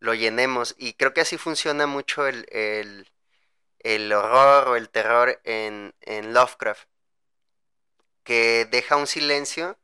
lo 0.00 0.14
llenemos. 0.14 0.74
Y 0.78 0.94
creo 0.94 1.14
que 1.14 1.22
así 1.22 1.38
funciona 1.38 1.86
mucho 1.86 2.26
el, 2.26 2.46
el, 3.80 4.12
horror 4.12 4.68
o 4.68 4.76
el 4.76 4.90
terror 4.90 5.40
en, 5.44 5.94
en 6.02 6.34
Lovecraft, 6.34 6.88
que 8.24 8.66
deja 8.70 8.96
un 8.96 9.06
silencio 9.06 9.78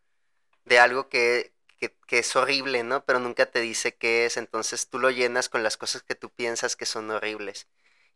de 0.64 0.78
algo 0.78 1.08
que, 1.08 1.52
que, 1.80 2.18
es 2.18 2.36
horrible, 2.36 2.82
¿no? 2.84 3.04
Pero 3.04 3.18
nunca 3.20 3.46
te 3.46 3.60
dice 3.60 3.96
qué 3.96 4.26
es, 4.26 4.36
entonces 4.36 4.88
tú 4.88 4.98
lo 4.98 5.10
llenas 5.10 5.48
con 5.48 5.62
las 5.62 5.76
cosas 5.76 6.02
que 6.02 6.14
tú 6.14 6.30
piensas 6.30 6.76
que 6.76 6.86
son 6.86 7.10
horribles. 7.10 7.68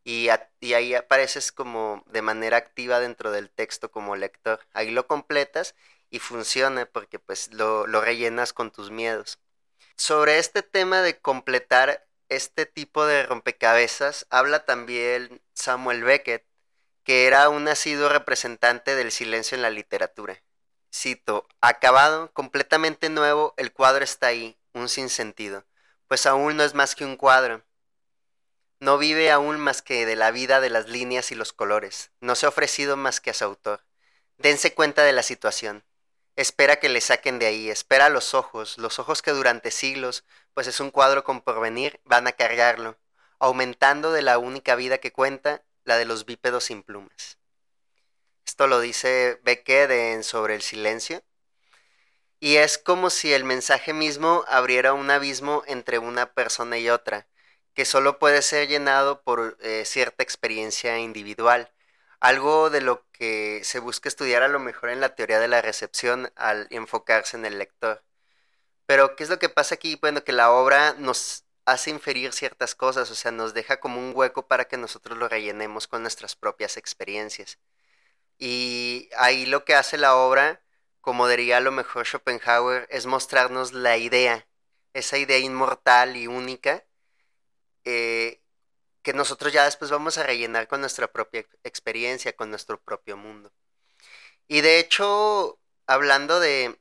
Y, 0.04 0.28
y, 0.61 0.75
ahí 0.75 0.94
apareces 0.94 1.52
como 1.52 2.04
de 2.09 2.23
manera 2.23 2.59
activa 2.59 3.00
dentro 3.00 3.30
del 3.33 3.50
texto 3.50 3.90
como 3.90 4.16
lector. 4.16 4.61
Ahí 4.75 4.90
lo 4.90 5.06
completas 5.06 5.75
y 6.11 6.18
funciona 6.21 6.87
porque 6.87 7.18
pues 7.18 7.52
lo, 7.54 7.87
lo 7.87 8.00
rellenas 8.02 8.52
con 8.52 8.71
tus 8.71 8.90
miedos. 8.90 9.40
Sobre 9.97 10.38
este 10.38 10.62
tema 10.62 11.02
de 11.02 11.18
completar 11.21 12.06
este 12.28 12.66
tipo 12.66 13.06
de 13.06 13.25
rompecabezas, 13.25 14.26
habla 14.30 14.64
también 14.66 15.42
Samuel 15.54 16.04
Beckett, 16.04 16.47
que 17.04 17.26
era 17.26 17.49
un 17.49 17.64
nacido 17.64 18.09
representante 18.09 18.94
del 18.97 19.12
silencio 19.12 19.56
en 19.56 19.62
la 19.62 19.71
literatura. 19.71 20.42
Cito, 20.97 21.49
acabado, 21.61 22.31
completamente 22.33 23.09
nuevo, 23.09 23.53
el 23.57 23.73
cuadro 23.73 24.05
está 24.05 24.29
ahí, 24.29 24.57
un 24.75 24.89
sinsentido, 24.89 25.65
pues 26.07 26.25
aún 26.25 26.57
no 26.57 26.63
es 26.63 26.75
más 26.75 26.95
que 26.95 27.05
un 27.05 27.17
cuadro. 27.17 27.65
No 28.79 28.97
vive 28.97 29.33
aún 29.33 29.59
más 29.59 29.83
que 29.83 30.07
de 30.07 30.15
la 30.15 30.31
vida 30.31 30.61
de 30.61 30.71
las 30.71 30.89
líneas 30.89 31.33
y 31.33 31.35
los 31.35 31.53
colores, 31.53 32.13
no 32.21 32.37
se 32.37 32.47
ha 32.47 32.49
ofrecido 32.49 32.97
más 32.97 33.21
que 33.21 33.31
a 33.31 33.35
su 33.35 33.45
autor. 33.45 33.85
Dense 34.39 34.73
cuenta 34.73 35.03
de 35.03 35.13
la 35.13 35.25
situación. 35.25 35.83
Espera 36.37 36.77
que 36.77 36.89
le 36.89 37.01
saquen 37.01 37.41
de 37.41 37.47
ahí, 37.47 37.71
espera 37.71 38.09
los 38.09 38.33
ojos, 38.33 38.79
los 38.79 39.01
ojos 39.01 39.21
que 39.21 39.33
durante 39.33 39.73
siglos, 39.73 40.25
pues 40.55 40.69
es 40.69 40.79
un 40.79 40.93
cuadro 40.93 41.25
con 41.25 41.41
porvenir, 41.41 42.01
van 42.05 42.29
a 42.29 42.33
cargarlo, 42.33 42.97
aumentando 43.41 44.13
de 44.13 44.23
la 44.23 44.39
única 44.39 44.77
vida 44.77 44.99
que 44.99 45.13
cuenta, 45.13 45.65
la 45.83 45.97
de 45.97 46.05
los 46.05 46.25
bípedos 46.25 46.65
sin 46.65 46.85
plumas. 46.85 47.37
Esto 48.47 48.67
lo 48.67 48.81
dice 48.81 49.41
Beckett 49.43 49.91
en 49.91 50.23
Sobre 50.23 50.55
el 50.55 50.63
Silencio. 50.63 51.23
Y 52.41 52.57
es 52.57 52.79
como 52.79 53.11
si 53.11 53.33
el 53.33 53.45
mensaje 53.45 53.93
mismo 53.93 54.45
abriera 54.49 54.93
un 54.93 55.11
abismo 55.11 55.63
entre 55.67 55.99
una 55.99 56.33
persona 56.35 56.79
y 56.79 56.91
otra, 56.91 57.27
que 57.75 57.85
solo 57.85 58.19
puede 58.19 58.43
ser 58.43 58.69
llenado 58.69 59.23
por 59.23 59.57
eh, 59.61 59.85
cierta 59.87 60.23
experiencia 60.23 60.99
individual, 60.99 61.73
algo 62.21 62.71
de 62.71 62.81
lo 62.83 63.07
que 63.13 63.63
se 63.65 63.79
busca 63.81 64.09
estudiar 64.09 64.43
a 64.43 64.49
lo 64.49 64.61
mejor 64.61 64.91
en 64.91 65.01
la 65.01 65.15
teoría 65.15 65.41
de 65.41 65.49
la 65.49 65.63
recepción 65.63 66.33
al 66.37 66.67
enfocarse 66.71 67.37
en 67.37 67.47
el 67.47 67.59
lector. 67.59 68.05
Pero, 68.87 69.17
¿qué 69.17 69.25
es 69.25 69.31
lo 69.31 69.39
que 69.39 69.49
pasa 69.49 69.77
aquí? 69.77 69.97
Bueno, 70.01 70.25
que 70.25 70.33
la 70.33 70.53
obra 70.53 70.95
nos 70.99 71.45
hace 71.67 71.91
inferir 71.91 72.33
ciertas 72.33 72.75
cosas, 72.75 73.11
o 73.11 73.15
sea, 73.15 73.33
nos 73.33 73.55
deja 73.55 73.81
como 73.81 73.99
un 74.01 74.13
hueco 74.15 74.47
para 74.47 74.67
que 74.67 74.77
nosotros 74.77 75.19
lo 75.19 75.29
rellenemos 75.29 75.89
con 75.89 76.03
nuestras 76.03 76.37
propias 76.37 76.77
experiencias. 76.77 77.59
Y 78.38 79.11
ahí 79.17 79.47
lo 79.47 79.64
que 79.64 79.75
hace 79.75 79.99
la 79.99 80.17
obra, 80.17 80.62
como 81.00 81.29
diría 81.29 81.59
a 81.59 81.61
lo 81.61 81.73
mejor 81.73 82.07
Schopenhauer, 82.07 82.87
es 82.91 83.07
mostrarnos 83.07 83.73
la 83.73 83.97
idea, 83.97 84.47
esa 84.93 85.19
idea 85.19 85.38
inmortal 85.38 86.17
y 86.17 86.26
única, 86.26 86.85
eh, 87.85 88.41
que 89.03 89.12
nosotros 89.12 89.53
ya 89.53 89.64
después 89.64 89.91
vamos 89.91 90.19
a 90.19 90.23
rellenar 90.25 90.67
con 90.69 90.81
nuestra 90.81 91.12
propia 91.12 91.47
experiencia, 91.62 92.35
con 92.35 92.50
nuestro 92.50 92.81
propio 92.81 93.17
mundo. 93.17 93.53
Y 94.49 94.61
de 94.62 94.79
hecho, 94.79 95.61
hablando 95.87 96.41
de, 96.41 96.79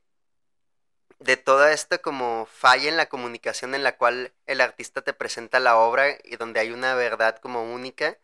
de 1.19 1.37
toda 1.37 1.71
esta 1.73 1.97
como 1.99 2.45
falla 2.45 2.89
en 2.89 2.97
la 2.97 3.07
comunicación 3.07 3.75
en 3.75 3.83
la 3.83 3.97
cual 3.97 4.33
el 4.45 4.61
artista 4.61 5.01
te 5.01 5.13
presenta 5.13 5.59
la 5.59 5.77
obra 5.77 6.17
y 6.23 6.35
donde 6.37 6.59
hay 6.59 6.71
una 6.71 6.95
verdad 6.95 7.37
como 7.39 7.63
única, 7.73 8.17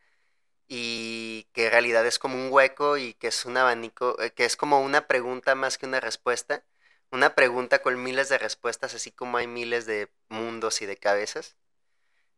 y 0.69 1.47
que 1.53 1.65
en 1.65 1.71
realidad 1.71 2.05
es 2.05 2.19
como 2.19 2.35
un 2.35 2.51
hueco 2.53 2.97
y 2.97 3.15
que 3.15 3.27
es 3.29 3.45
un 3.45 3.57
abanico, 3.57 4.21
eh, 4.21 4.31
que 4.31 4.45
es 4.45 4.55
como 4.55 4.81
una 4.81 5.07
pregunta 5.07 5.55
más 5.55 5.77
que 5.77 5.87
una 5.87 5.99
respuesta, 5.99 6.63
una 7.11 7.35
pregunta 7.35 7.81
con 7.81 8.01
miles 8.01 8.29
de 8.29 8.37
respuestas, 8.37 8.93
así 8.93 9.11
como 9.11 9.37
hay 9.37 9.47
miles 9.47 9.85
de 9.87 10.09
mundos 10.29 10.81
y 10.81 10.85
de 10.85 10.97
cabezas. 10.97 11.57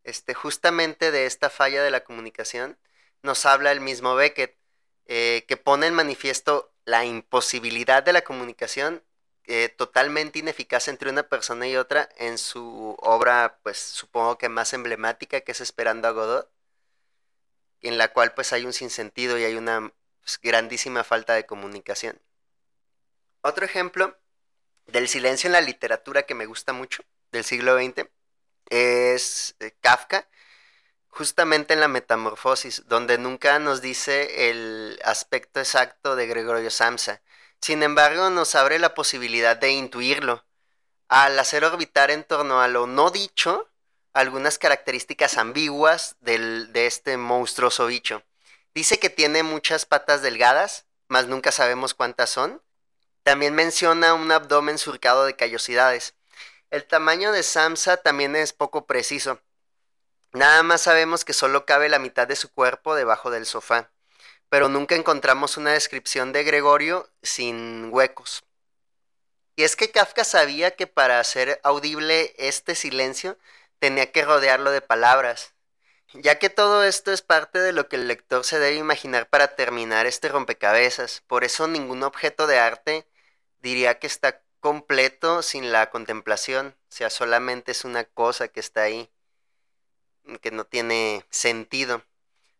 Este, 0.04 0.34
justamente 0.34 1.12
de 1.12 1.26
esta 1.28 1.50
falla 1.50 1.84
de 1.84 1.92
la 1.92 2.04
comunicación 2.04 2.80
nos 3.24 3.46
habla 3.46 3.72
el 3.72 3.82
mismo 3.82 4.16
Beckett, 4.16 4.58
eh, 5.06 5.46
que 5.48 5.58
pone 5.58 5.88
en 5.88 5.94
manifiesto 5.94 6.74
la 6.86 7.06
imposibilidad 7.06 8.04
de 8.04 8.14
la 8.14 8.24
comunicación 8.24 9.04
eh, 9.46 9.70
totalmente 9.70 10.40
ineficaz 10.40 10.88
entre 10.88 11.10
una 11.10 11.24
persona 11.24 11.68
y 11.68 11.76
otra 11.76 12.10
en 12.18 12.38
su 12.38 12.96
obra, 13.02 13.60
pues 13.64 13.78
supongo 13.80 14.38
que 14.38 14.50
más 14.50 14.74
emblemática, 14.74 15.42
que 15.42 15.52
es 15.52 15.62
Esperando 15.62 16.08
a 16.08 16.12
Godot 16.12 16.52
en 17.82 17.98
la 17.98 18.10
cual 18.14 18.34
pues 18.34 18.54
hay 18.54 18.66
un 18.66 18.74
sinsentido 18.74 19.38
y 19.38 19.44
hay 19.44 19.56
una 19.56 19.92
pues, 20.22 20.40
grandísima 20.42 21.04
falta 21.04 21.34
de 21.34 21.46
comunicación. 21.46 22.22
Otro 23.42 23.66
ejemplo 23.66 24.18
del 24.88 25.08
silencio 25.08 25.48
en 25.48 25.54
la 25.54 25.62
literatura 25.62 26.24
que 26.24 26.36
me 26.36 26.46
gusta 26.46 26.74
mucho 26.74 27.04
del 27.32 27.44
siglo 27.44 27.76
XX 27.76 28.08
es 28.70 29.56
eh, 29.60 29.74
Kafka, 29.82 30.28
justamente 31.08 31.74
en 31.74 31.80
la 31.80 31.88
Metamorfosis, 31.88 32.84
donde 32.88 33.18
nunca 33.18 33.60
nos 33.60 33.82
dice 33.82 34.50
el 34.50 35.00
aspecto 35.04 35.60
exacto 35.60 36.16
de 36.16 36.28
Gregorio 36.28 36.70
Samsa. 36.70 37.22
Sin 37.60 37.84
embargo, 37.84 38.30
nos 38.30 38.56
abre 38.56 38.80
la 38.80 38.94
posibilidad 38.94 39.58
de 39.58 39.72
intuirlo. 39.72 40.46
Al 41.10 41.38
hacer 41.40 41.66
orbitar 41.66 42.12
en 42.12 42.24
torno 42.24 42.62
a 42.62 42.68
lo 42.68 42.88
no 42.88 43.12
dicho, 43.12 43.71
algunas 44.14 44.58
características 44.58 45.38
ambiguas 45.38 46.16
de 46.20 46.86
este 46.86 47.18
monstruoso 47.18 47.88
bicho. 47.88 48.24
Dice 48.74 49.00
que 49.00 49.10
tiene 49.10 49.44
muchas 49.44 49.86
patas 49.86 50.22
delgadas, 50.22 50.86
mas 51.08 51.28
nunca 51.28 51.52
sabemos 51.52 51.94
cuántas 51.94 52.30
son. 52.30 52.62
También 53.24 53.54
menciona 53.54 54.14
un 54.14 54.32
abdomen 54.32 54.78
surcado 54.78 55.26
de 55.26 55.36
callosidades. 55.36 56.16
El 56.70 56.86
tamaño 56.86 57.32
de 57.32 57.44
Samsa 57.44 57.98
también 57.98 58.36
es 58.36 58.54
poco 58.54 58.86
preciso. 58.86 59.42
Nada 60.32 60.64
más 60.64 60.82
sabemos 60.82 61.26
que 61.26 61.34
solo 61.34 61.66
cabe 61.66 61.90
la 61.90 62.00
mitad 62.00 62.28
de 62.28 62.38
su 62.38 62.50
cuerpo 62.50 62.96
debajo 62.96 63.30
del 63.30 63.46
sofá, 63.46 63.92
pero 64.48 64.70
nunca 64.70 64.96
encontramos 64.96 65.58
una 65.58 65.72
descripción 65.72 66.32
de 66.32 66.46
Gregorio 66.46 67.10
sin 67.22 67.90
huecos. 67.92 68.44
Y 69.58 69.64
es 69.64 69.76
que 69.76 69.92
Kafka 69.92 70.24
sabía 70.24 70.72
que 70.72 70.88
para 70.88 71.20
hacer 71.20 71.60
audible 71.64 72.34
este 72.38 72.76
silencio 72.76 73.38
tenía 73.82 74.12
que 74.12 74.24
rodearlo 74.24 74.72
de 74.72 74.82
palabras, 74.82 75.56
ya 76.14 76.40
que 76.40 76.50
todo 76.52 76.84
esto 76.84 77.12
es 77.12 77.22
parte 77.24 77.60
de 77.60 77.74
lo 77.74 77.90
que 77.90 77.98
el 77.98 78.08
lector 78.08 78.46
se 78.46 78.60
debe 78.60 78.78
imaginar 78.78 79.30
para 79.30 79.56
terminar 79.56 80.06
este 80.06 80.30
rompecabezas. 80.30 81.24
Por 81.28 81.44
eso 81.44 81.68
ningún 81.68 82.04
objeto 82.04 82.48
de 82.48 82.60
arte 82.60 83.08
diría 83.62 84.00
que 84.00 84.08
está 84.08 84.44
completo 84.60 85.42
sin 85.42 85.72
la 85.72 85.90
contemplación, 85.90 86.76
o 86.92 86.96
sea, 86.96 87.10
solamente 87.10 87.72
es 87.72 87.86
una 87.86 88.06
cosa 88.06 88.50
que 88.50 88.60
está 88.60 88.84
ahí. 88.84 89.10
que 90.42 90.52
no 90.52 90.66
tiene 90.66 91.26
sentido. 91.30 92.04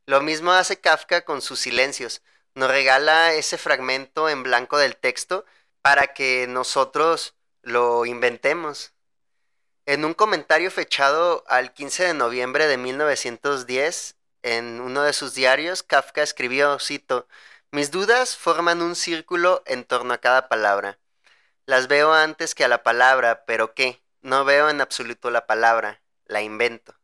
Lo 0.06 0.22
mismo 0.22 0.52
hace 0.52 0.80
Kafka 0.80 1.26
con 1.26 1.42
sus 1.42 1.60
silencios. 1.60 2.22
Nos 2.56 2.70
regala 2.70 3.34
ese 3.34 3.58
fragmento 3.58 4.30
en 4.30 4.44
blanco 4.44 4.78
del 4.78 4.98
texto 4.98 5.46
para 5.82 6.08
que 6.14 6.48
nosotros 6.48 7.36
lo 7.62 8.06
inventemos. 8.06 8.94
En 9.88 10.06
un 10.06 10.14
comentario 10.14 10.70
fechado 10.70 11.44
al 11.48 11.74
15 11.74 12.04
de 12.04 12.14
noviembre 12.14 12.68
de 12.68 12.78
1910, 12.78 14.16
en 14.44 14.80
uno 14.80 15.02
de 15.04 15.14
sus 15.14 15.34
diarios, 15.34 15.82
Kafka 15.82 16.22
escribió, 16.22 16.78
cito, 16.80 17.28
Mis 17.72 17.90
dudas 17.90 18.38
forman 18.38 18.82
un 18.82 18.96
círculo 18.96 19.64
en 19.66 19.84
torno 19.84 20.14
a 20.14 20.20
cada 20.20 20.50
palabra. 20.50 21.00
Las 21.66 21.88
veo 21.88 22.14
antes 22.14 22.54
que 22.54 22.64
a 22.64 22.68
la 22.68 22.84
palabra, 22.84 23.44
pero 23.46 23.74
¿qué? 23.74 24.02
No 24.22 24.46
veo 24.46 24.70
en 24.70 24.82
absoluto 24.82 25.32
la 25.32 25.48
palabra, 25.48 26.02
la 26.26 26.42
invento. 26.42 26.96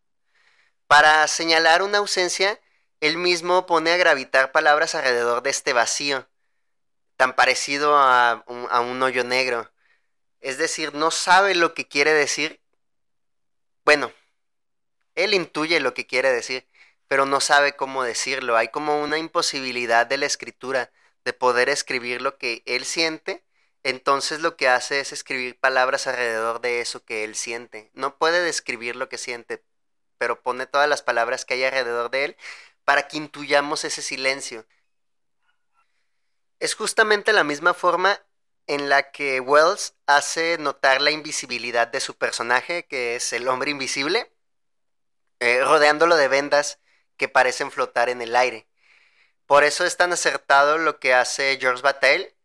Para 0.85 1.27
señalar 1.27 1.81
una 1.81 1.97
ausencia, 1.97 2.59
él 3.01 3.17
mismo 3.17 3.65
pone 3.65 3.91
a 3.91 3.97
gravitar 3.97 4.51
palabras 4.51 4.93
alrededor 4.93 5.41
de 5.41 5.49
este 5.49 5.73
vacío, 5.73 6.27
tan 7.15 7.35
parecido 7.35 7.97
a 7.97 8.43
un, 8.47 8.67
a 8.69 8.81
un 8.81 9.01
hoyo 9.01 9.23
negro. 9.23 9.71
Es 10.41 10.57
decir, 10.59 10.93
no 10.93 11.09
sabe 11.11 11.55
lo 11.55 11.73
que 11.73 11.87
quiere 11.87 12.13
decir. 12.13 12.61
Bueno, 13.87 14.11
él 15.15 15.33
intuye 15.33 15.79
lo 15.79 15.93
que 15.93 16.05
quiere 16.05 16.29
decir, 16.29 16.67
pero 17.07 17.25
no 17.25 17.39
sabe 17.39 17.77
cómo 17.77 18.03
decirlo. 18.03 18.57
Hay 18.57 18.67
como 18.67 19.01
una 19.01 19.17
imposibilidad 19.17 20.05
de 20.05 20.17
la 20.17 20.25
escritura 20.25 20.91
de 21.23 21.31
poder 21.31 21.69
escribir 21.69 22.21
lo 22.21 22.37
que 22.37 22.63
él 22.65 22.83
siente. 22.83 23.45
Entonces 23.83 24.41
lo 24.41 24.57
que 24.57 24.67
hace 24.67 24.99
es 24.99 25.13
escribir 25.13 25.57
palabras 25.57 26.05
alrededor 26.05 26.59
de 26.59 26.81
eso 26.81 27.05
que 27.05 27.23
él 27.23 27.33
siente. 27.35 27.89
No 27.93 28.17
puede 28.17 28.41
describir 28.41 28.97
lo 28.97 29.07
que 29.07 29.17
siente, 29.17 29.63
pero 30.17 30.41
pone 30.41 30.65
todas 30.65 30.89
las 30.89 31.01
palabras 31.01 31.45
que 31.45 31.53
hay 31.53 31.63
alrededor 31.63 32.11
de 32.11 32.25
él 32.25 32.37
para 32.83 33.07
que 33.07 33.15
intuyamos 33.15 33.85
ese 33.85 34.01
silencio. 34.01 34.65
Es 36.59 36.75
justamente 36.75 37.31
la 37.31 37.45
misma 37.45 37.73
forma 37.73 38.19
en 38.67 38.89
la 38.89 39.11
que 39.11 39.39
Wells 39.39 39.95
hace 40.05 40.57
notar 40.59 41.01
la 41.01 41.11
invisibilidad 41.11 41.87
de 41.87 41.99
su 42.01 42.15
personaje, 42.17 42.85
que 42.85 43.15
es 43.15 43.33
el 43.33 43.47
hombre 43.47 43.71
invisible, 43.71 44.31
eh, 45.39 45.63
rodeándolo 45.63 46.15
de 46.17 46.27
vendas 46.27 46.79
que 47.17 47.29
parecen 47.29 47.71
flotar 47.71 48.09
en 48.09 48.21
el 48.21 48.35
aire. 48.35 48.67
Por 49.45 49.63
eso 49.63 49.85
es 49.85 49.97
tan 49.97 50.13
acertado 50.13 50.77
lo 50.77 50.99
que 50.99 51.13
hace 51.13 51.57
George 51.59 51.81
Bataille 51.81 52.35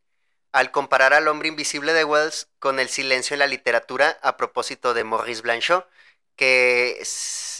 al 0.53 0.71
comparar 0.71 1.15
al 1.15 1.29
hombre 1.29 1.49
invisible 1.49 1.93
de 1.95 2.05
Wells 2.05 2.49
con 2.59 2.79
el 2.79 2.89
silencio 2.89 3.35
en 3.35 3.41
la 3.41 3.47
literatura 3.47 4.19
a 4.23 4.37
propósito 4.37 4.95
de 4.95 5.05
Maurice 5.05 5.43
Blanchot, 5.43 5.89
que 6.37 7.03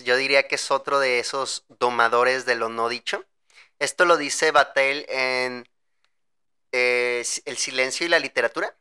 yo 0.05 0.17
diría 0.17 0.49
que 0.49 0.57
es 0.57 0.71
otro 0.71 1.01
de 1.01 1.19
esos 1.19 1.65
domadores 1.69 2.47
de 2.47 2.55
lo 2.55 2.69
no 2.69 2.89
dicho. 2.89 3.25
Esto 3.79 4.05
lo 4.05 4.17
dice 4.17 4.53
Bataille 4.53 5.07
en 5.09 5.69
eh, 6.73 7.25
El 7.45 7.57
silencio 7.59 8.07
y 8.07 8.09
la 8.09 8.19
literatura. 8.19 8.77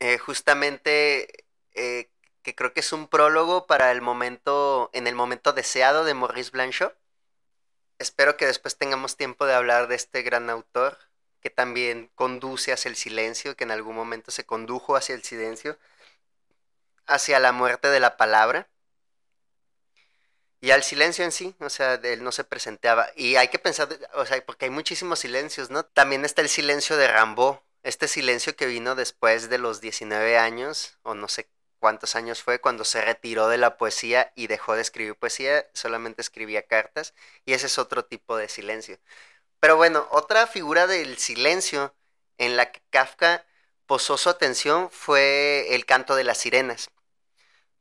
Eh, 0.00 0.18
justamente 0.18 1.44
eh, 1.74 2.10
que 2.42 2.54
creo 2.54 2.72
que 2.72 2.80
es 2.80 2.92
un 2.92 3.08
prólogo 3.08 3.66
para 3.66 3.92
el 3.92 4.00
momento, 4.00 4.90
en 4.94 5.06
el 5.06 5.14
momento 5.14 5.52
deseado 5.52 6.04
de 6.04 6.14
Maurice 6.14 6.50
Blanchot. 6.50 6.96
Espero 7.98 8.36
que 8.36 8.46
después 8.46 8.78
tengamos 8.78 9.16
tiempo 9.16 9.44
de 9.46 9.54
hablar 9.54 9.88
de 9.88 9.96
este 9.96 10.22
gran 10.22 10.48
autor 10.48 10.98
que 11.40 11.50
también 11.50 12.10
conduce 12.14 12.72
hacia 12.72 12.88
el 12.88 12.96
silencio, 12.96 13.56
que 13.56 13.64
en 13.64 13.70
algún 13.70 13.96
momento 13.96 14.30
se 14.30 14.46
condujo 14.46 14.96
hacia 14.96 15.14
el 15.14 15.22
silencio, 15.22 15.78
hacia 17.06 17.38
la 17.40 17.52
muerte 17.52 17.88
de 17.88 18.00
la 18.00 18.16
palabra 18.16 18.68
y 20.60 20.72
al 20.72 20.82
silencio 20.82 21.24
en 21.24 21.32
sí, 21.32 21.54
o 21.60 21.70
sea, 21.70 21.94
él 21.94 22.22
no 22.22 22.32
se 22.32 22.44
presentaba. 22.44 23.08
Y 23.16 23.36
hay 23.36 23.48
que 23.48 23.58
pensar, 23.58 23.88
o 24.14 24.26
sea, 24.26 24.44
porque 24.44 24.66
hay 24.66 24.70
muchísimos 24.70 25.20
silencios, 25.20 25.70
¿no? 25.70 25.84
También 25.84 26.24
está 26.24 26.42
el 26.42 26.48
silencio 26.50 26.96
de 26.96 27.08
Rambo, 27.08 27.62
este 27.82 28.08
silencio 28.08 28.56
que 28.56 28.66
vino 28.66 28.94
después 28.94 29.48
de 29.48 29.58
los 29.58 29.80
19 29.80 30.38
años, 30.38 30.98
o 31.02 31.14
no 31.14 31.28
sé 31.28 31.48
cuántos 31.78 32.14
años 32.14 32.42
fue, 32.42 32.60
cuando 32.60 32.84
se 32.84 33.00
retiró 33.02 33.48
de 33.48 33.58
la 33.58 33.78
poesía 33.78 34.32
y 34.36 34.48
dejó 34.48 34.74
de 34.74 34.82
escribir 34.82 35.16
poesía, 35.16 35.66
solamente 35.72 36.20
escribía 36.22 36.66
cartas, 36.66 37.14
y 37.46 37.54
ese 37.54 37.66
es 37.66 37.78
otro 37.78 38.04
tipo 38.04 38.36
de 38.36 38.48
silencio. 38.48 38.98
Pero 39.60 39.76
bueno, 39.76 40.06
otra 40.10 40.46
figura 40.46 40.86
del 40.86 41.18
silencio 41.18 41.94
en 42.38 42.56
la 42.56 42.72
que 42.72 42.82
Kafka 42.90 43.46
posó 43.86 44.16
su 44.18 44.30
atención 44.30 44.90
fue 44.90 45.74
el 45.74 45.86
canto 45.86 46.16
de 46.16 46.24
las 46.24 46.38
sirenas. 46.38 46.90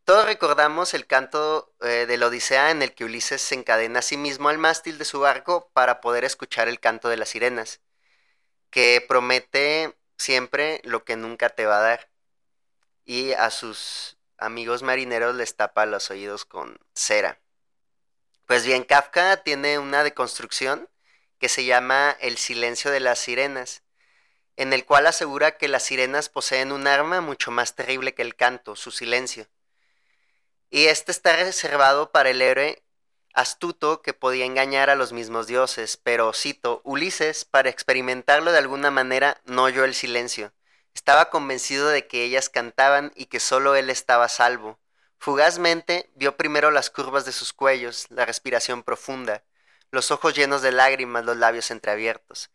Todos 0.10 0.26
recordamos 0.26 0.95
el 0.95 1.06
canto 1.06 1.72
eh, 1.82 2.08
de 2.08 2.17
la 2.17 2.26
Odisea 2.26 2.72
en 2.72 2.82
el 2.82 2.95
que 2.95 3.06
Ulises 3.06 3.43
se 3.43 3.54
encadena 3.54 4.00
a 4.00 4.02
sí 4.02 4.17
mismo 4.17 4.50
al 4.50 4.58
mástil 4.58 4.98
de 4.98 5.06
su 5.06 5.19
barco 5.19 5.69
para 5.72 6.02
poder 6.02 6.26
escuchar 6.26 6.67
el 6.67 6.80
canto 6.80 7.10
de 7.10 7.17
las 7.17 7.30
sirenas, 7.30 7.80
que 8.72 9.06
promete 9.08 9.95
siempre 10.17 10.82
lo 10.84 11.04
que 11.04 11.15
nunca 11.15 11.50
te 11.50 11.67
va 11.67 11.78
a 11.78 11.82
dar. 11.82 12.10
Y 13.06 13.34
a 13.34 13.52
sus 13.52 14.17
amigos 14.39 14.82
marineros 14.82 15.36
les 15.36 15.56
tapa 15.56 15.86
los 15.86 16.10
oídos 16.10 16.43
con 16.43 16.80
cera. 16.95 17.39
Pues 18.48 18.65
bien, 18.65 18.86
Kafka 18.86 19.43
tiene 19.43 19.78
una 19.78 20.04
deconstrucción 20.04 20.89
que 21.38 21.50
se 21.50 21.65
llama 21.65 22.17
El 22.19 22.39
silencio 22.39 22.89
de 22.89 23.00
las 23.00 23.19
sirenas, 23.19 23.84
en 24.56 24.74
el 24.74 24.86
cual 24.86 25.06
asegura 25.06 25.58
que 25.58 25.67
las 25.67 25.84
sirenas 25.84 26.30
poseen 26.30 26.72
un 26.72 26.88
arma 26.88 27.22
mucho 27.22 27.52
más 27.52 27.76
terrible 27.76 28.15
que 28.15 28.24
el 28.24 28.36
canto, 28.36 28.76
su 28.76 28.89
silencio 28.89 29.48
y 30.69 30.86
este 30.88 31.12
está 31.12 31.36
reservado 31.36 32.12
para 32.12 32.29
el 32.29 32.41
héroe 32.41 32.84
astuto 33.34 34.01
que 34.01 34.13
podía 34.13 34.45
engañar 34.45 34.89
a 34.89 34.95
los 34.95 35.13
mismos 35.13 35.47
dioses, 35.47 35.97
pero 35.97 36.34
cito, 36.34 36.82
Ulises, 36.84 37.45
para 37.45 37.69
experimentarlo 37.69 38.51
de 38.51 38.58
alguna 38.58 38.91
manera, 38.91 39.39
no 39.45 39.63
oyó 39.63 39.86
el 39.86 39.93
silencio. 39.93 40.53
Estaba 40.93 41.29
convencido 41.29 41.88
de 41.89 42.08
que 42.08 42.23
ellas 42.23 42.49
cantaban 42.49 43.12
y 43.15 43.27
que 43.27 43.39
solo 43.39 43.75
él 43.75 43.89
estaba 43.89 44.27
salvo. 44.27 44.79
Fugazmente 45.19 46.10
vio 46.15 46.38
primero 46.38 46.71
las 46.71 46.89
curvas 46.89 47.25
de 47.25 47.32
sus 47.32 47.53
cuellos, 47.53 48.08
la 48.10 48.25
respiración 48.25 48.84
profunda, 48.84 49.43
los 49.91 50.12
ojos 50.12 50.34
llenos 50.34 50.62
de 50.62 50.71
lágrimas, 50.71 51.25
los 51.25 51.38
labios 51.38 51.71
entreabiertos. 51.71 52.49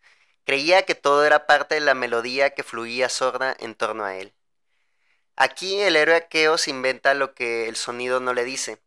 Creía 0.45 0.85
que 0.85 0.95
todo 0.95 1.25
era 1.25 1.47
parte 1.47 1.77
de 1.77 1.81
la 1.81 1.95
melodía 1.95 2.51
que 2.51 2.63
fluía 2.63 3.09
sorda 3.09 3.57
en 3.59 3.75
torno 3.75 4.05
a 4.05 4.17
él. 4.17 4.35
Aquí 5.37 5.81
el 5.81 5.97
héroe 5.97 6.17
Aqueos 6.17 6.69
inventa 6.69 7.15
lo 7.15 7.35
que 7.35 7.69
el 7.69 7.77
sonido 7.77 8.21
no 8.21 8.35
le 8.35 8.45
dice. 8.45 8.81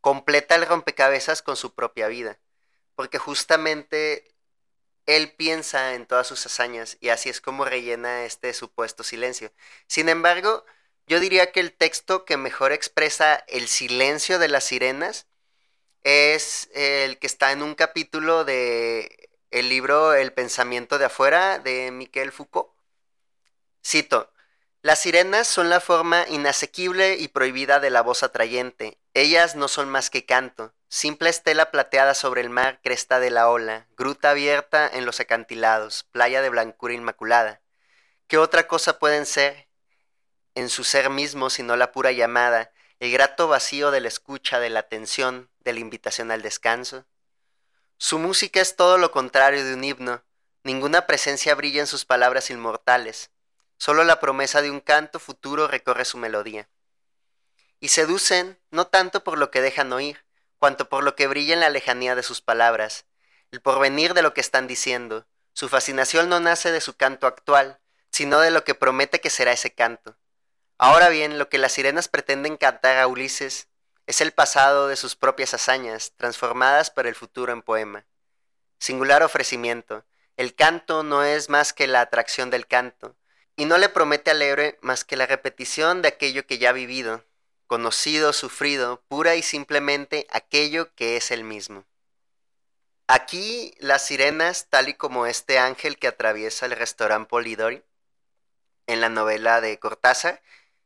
Completa 0.00 0.56
el 0.56 0.66
rompecabezas 0.66 1.42
con 1.42 1.56
su 1.56 1.74
propia 1.74 2.08
vida. 2.08 2.38
Porque 2.94 3.18
justamente 3.18 4.34
él 5.06 5.32
piensa 5.32 5.94
en 5.94 6.06
todas 6.06 6.26
sus 6.26 6.44
hazañas 6.46 6.96
y 7.00 7.08
así 7.08 7.28
es 7.28 7.40
como 7.40 7.64
rellena 7.64 8.24
este 8.24 8.52
supuesto 8.54 9.02
silencio. 9.04 9.52
Sin 9.86 10.08
embargo, 10.08 10.64
yo 11.06 11.20
diría 11.20 11.52
que 11.52 11.60
el 11.60 11.72
texto 11.72 12.24
que 12.24 12.36
mejor 12.36 12.72
expresa 12.72 13.44
el 13.48 13.68
silencio 13.68 14.38
de 14.38 14.48
las 14.48 14.64
sirenas 14.64 15.26
es 16.04 16.70
el 16.74 17.18
que 17.18 17.26
está 17.26 17.52
en 17.52 17.62
un 17.62 17.74
capítulo 17.74 18.44
de 18.44 19.30
el 19.50 19.68
libro 19.68 20.14
El 20.14 20.32
pensamiento 20.32 20.98
de 20.98 21.06
afuera 21.06 21.58
de 21.58 21.90
Miquel 21.90 22.32
Foucault. 22.32 22.72
Cito, 23.84 24.31
las 24.82 24.98
sirenas 24.98 25.46
son 25.46 25.70
la 25.70 25.78
forma 25.78 26.26
inasequible 26.28 27.14
y 27.14 27.28
prohibida 27.28 27.78
de 27.78 27.90
la 27.90 28.02
voz 28.02 28.24
atrayente. 28.24 28.98
Ellas 29.14 29.54
no 29.54 29.68
son 29.68 29.88
más 29.88 30.10
que 30.10 30.26
canto, 30.26 30.74
simple 30.88 31.30
estela 31.30 31.70
plateada 31.70 32.14
sobre 32.14 32.40
el 32.40 32.50
mar, 32.50 32.80
cresta 32.82 33.20
de 33.20 33.30
la 33.30 33.48
ola, 33.48 33.86
gruta 33.96 34.30
abierta 34.30 34.90
en 34.92 35.06
los 35.06 35.20
acantilados, 35.20 36.02
playa 36.10 36.42
de 36.42 36.48
blancura 36.48 36.94
inmaculada. 36.94 37.60
¿Qué 38.26 38.38
otra 38.38 38.66
cosa 38.66 38.98
pueden 38.98 39.24
ser 39.24 39.68
en 40.56 40.68
su 40.68 40.82
ser 40.82 41.10
mismo 41.10 41.48
sino 41.48 41.76
la 41.76 41.92
pura 41.92 42.10
llamada, 42.10 42.72
el 42.98 43.12
grato 43.12 43.46
vacío 43.46 43.92
de 43.92 44.00
la 44.00 44.08
escucha, 44.08 44.58
de 44.58 44.70
la 44.70 44.80
atención, 44.80 45.48
de 45.60 45.74
la 45.74 45.80
invitación 45.80 46.32
al 46.32 46.42
descanso? 46.42 47.06
Su 47.98 48.18
música 48.18 48.60
es 48.60 48.74
todo 48.74 48.98
lo 48.98 49.12
contrario 49.12 49.64
de 49.64 49.74
un 49.74 49.84
himno, 49.84 50.24
ninguna 50.64 51.06
presencia 51.06 51.54
brilla 51.54 51.82
en 51.82 51.86
sus 51.86 52.04
palabras 52.04 52.50
inmortales, 52.50 53.30
Solo 53.84 54.04
la 54.04 54.20
promesa 54.20 54.62
de 54.62 54.70
un 54.70 54.78
canto 54.78 55.18
futuro 55.18 55.66
recorre 55.66 56.04
su 56.04 56.16
melodía. 56.16 56.68
Y 57.80 57.88
seducen 57.88 58.60
no 58.70 58.86
tanto 58.86 59.24
por 59.24 59.38
lo 59.38 59.50
que 59.50 59.60
dejan 59.60 59.92
oír, 59.92 60.24
cuanto 60.58 60.88
por 60.88 61.02
lo 61.02 61.16
que 61.16 61.26
brilla 61.26 61.54
en 61.54 61.58
la 61.58 61.68
lejanía 61.68 62.14
de 62.14 62.22
sus 62.22 62.42
palabras, 62.42 63.06
el 63.50 63.60
porvenir 63.60 64.14
de 64.14 64.22
lo 64.22 64.34
que 64.34 64.40
están 64.40 64.68
diciendo. 64.68 65.26
Su 65.52 65.68
fascinación 65.68 66.28
no 66.28 66.38
nace 66.38 66.70
de 66.70 66.80
su 66.80 66.96
canto 66.96 67.26
actual, 67.26 67.80
sino 68.12 68.38
de 68.38 68.52
lo 68.52 68.62
que 68.62 68.76
promete 68.76 69.20
que 69.20 69.30
será 69.30 69.50
ese 69.50 69.74
canto. 69.74 70.16
Ahora 70.78 71.08
bien, 71.08 71.36
lo 71.36 71.48
que 71.48 71.58
las 71.58 71.72
sirenas 71.72 72.06
pretenden 72.06 72.58
cantar 72.58 72.98
a 72.98 73.08
Ulises 73.08 73.66
es 74.06 74.20
el 74.20 74.30
pasado 74.30 74.86
de 74.86 74.94
sus 74.94 75.16
propias 75.16 75.54
hazañas, 75.54 76.12
transformadas 76.14 76.92
para 76.92 77.08
el 77.08 77.16
futuro 77.16 77.52
en 77.52 77.62
poema. 77.62 78.06
Singular 78.78 79.24
ofrecimiento. 79.24 80.04
El 80.36 80.54
canto 80.54 81.02
no 81.02 81.24
es 81.24 81.48
más 81.48 81.72
que 81.72 81.88
la 81.88 82.00
atracción 82.00 82.48
del 82.48 82.68
canto, 82.68 83.16
y 83.56 83.64
no 83.64 83.78
le 83.78 83.88
promete 83.88 84.30
al 84.30 84.42
héroe 84.42 84.78
más 84.80 85.04
que 85.04 85.16
la 85.16 85.26
repetición 85.26 86.02
de 86.02 86.08
aquello 86.08 86.46
que 86.46 86.58
ya 86.58 86.70
ha 86.70 86.72
vivido, 86.72 87.24
conocido, 87.66 88.32
sufrido, 88.32 89.02
pura 89.08 89.36
y 89.36 89.42
simplemente 89.42 90.26
aquello 90.30 90.94
que 90.94 91.16
es 91.16 91.30
el 91.30 91.44
mismo. 91.44 91.84
Aquí 93.06 93.74
las 93.78 94.06
sirenas, 94.06 94.68
tal 94.70 94.88
y 94.88 94.94
como 94.94 95.26
este 95.26 95.58
ángel 95.58 95.98
que 95.98 96.08
atraviesa 96.08 96.66
el 96.66 96.72
restaurante 96.72 97.28
Polidori, 97.28 97.82
en 98.86 99.00
la 99.00 99.08
novela 99.08 99.60
de 99.60 99.78
Cortázar, 99.78 100.42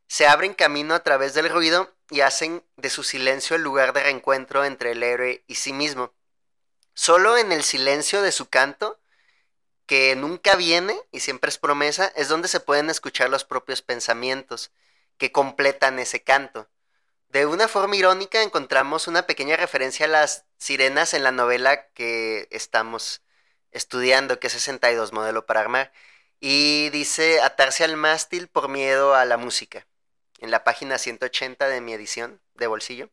se 0.07 0.27
abren 0.27 0.53
camino 0.53 0.95
a 0.95 1.03
través 1.03 1.33
del 1.33 1.49
ruido 1.49 1.93
y 2.09 2.21
hacen 2.21 2.63
de 2.77 2.89
su 2.89 3.03
silencio 3.03 3.55
el 3.55 3.63
lugar 3.63 3.93
de 3.93 4.03
reencuentro 4.03 4.65
entre 4.65 4.91
el 4.91 5.03
héroe 5.03 5.43
y 5.47 5.55
sí 5.55 5.73
mismo. 5.73 6.13
Solo 6.93 7.37
en 7.37 7.51
el 7.51 7.63
silencio 7.63 8.21
de 8.21 8.31
su 8.31 8.49
canto, 8.49 8.99
que 9.87 10.15
nunca 10.15 10.55
viene 10.55 10.99
y 11.11 11.21
siempre 11.21 11.49
es 11.49 11.57
promesa, 11.57 12.11
es 12.15 12.27
donde 12.27 12.49
se 12.49 12.59
pueden 12.59 12.89
escuchar 12.89 13.29
los 13.29 13.45
propios 13.45 13.81
pensamientos 13.81 14.71
que 15.17 15.31
completan 15.31 15.97
ese 15.97 16.23
canto. 16.23 16.69
De 17.29 17.45
una 17.45 17.67
forma 17.67 17.95
irónica 17.95 18.43
encontramos 18.43 19.07
una 19.07 19.25
pequeña 19.25 19.57
referencia 19.57 20.05
a 20.05 20.09
las 20.09 20.45
sirenas 20.57 21.13
en 21.13 21.23
la 21.23 21.31
novela 21.31 21.87
que 21.93 22.47
estamos 22.51 23.21
estudiando, 23.71 24.39
que 24.39 24.47
es 24.47 24.53
62, 24.53 25.13
modelo 25.13 25.45
para 25.45 25.61
armar, 25.61 25.91
y 26.39 26.89
dice 26.89 27.41
atarse 27.41 27.83
al 27.83 27.97
mástil 27.97 28.47
por 28.47 28.69
miedo 28.69 29.15
a 29.15 29.25
la 29.25 29.37
música, 29.37 29.87
en 30.39 30.51
la 30.51 30.63
página 30.63 30.97
180 30.97 31.67
de 31.67 31.81
mi 31.81 31.93
edición 31.93 32.41
de 32.55 32.67
bolsillo. 32.67 33.09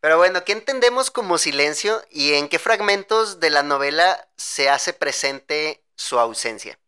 Pero 0.00 0.16
bueno, 0.16 0.44
¿qué 0.44 0.52
entendemos 0.52 1.10
como 1.10 1.38
silencio 1.38 2.04
y 2.10 2.34
en 2.34 2.48
qué 2.48 2.60
fragmentos 2.60 3.40
de 3.40 3.50
la 3.50 3.64
novela 3.64 4.28
se 4.36 4.68
hace 4.68 4.92
presente 4.92 5.82
su 5.98 6.18
ausencia? 6.18 6.78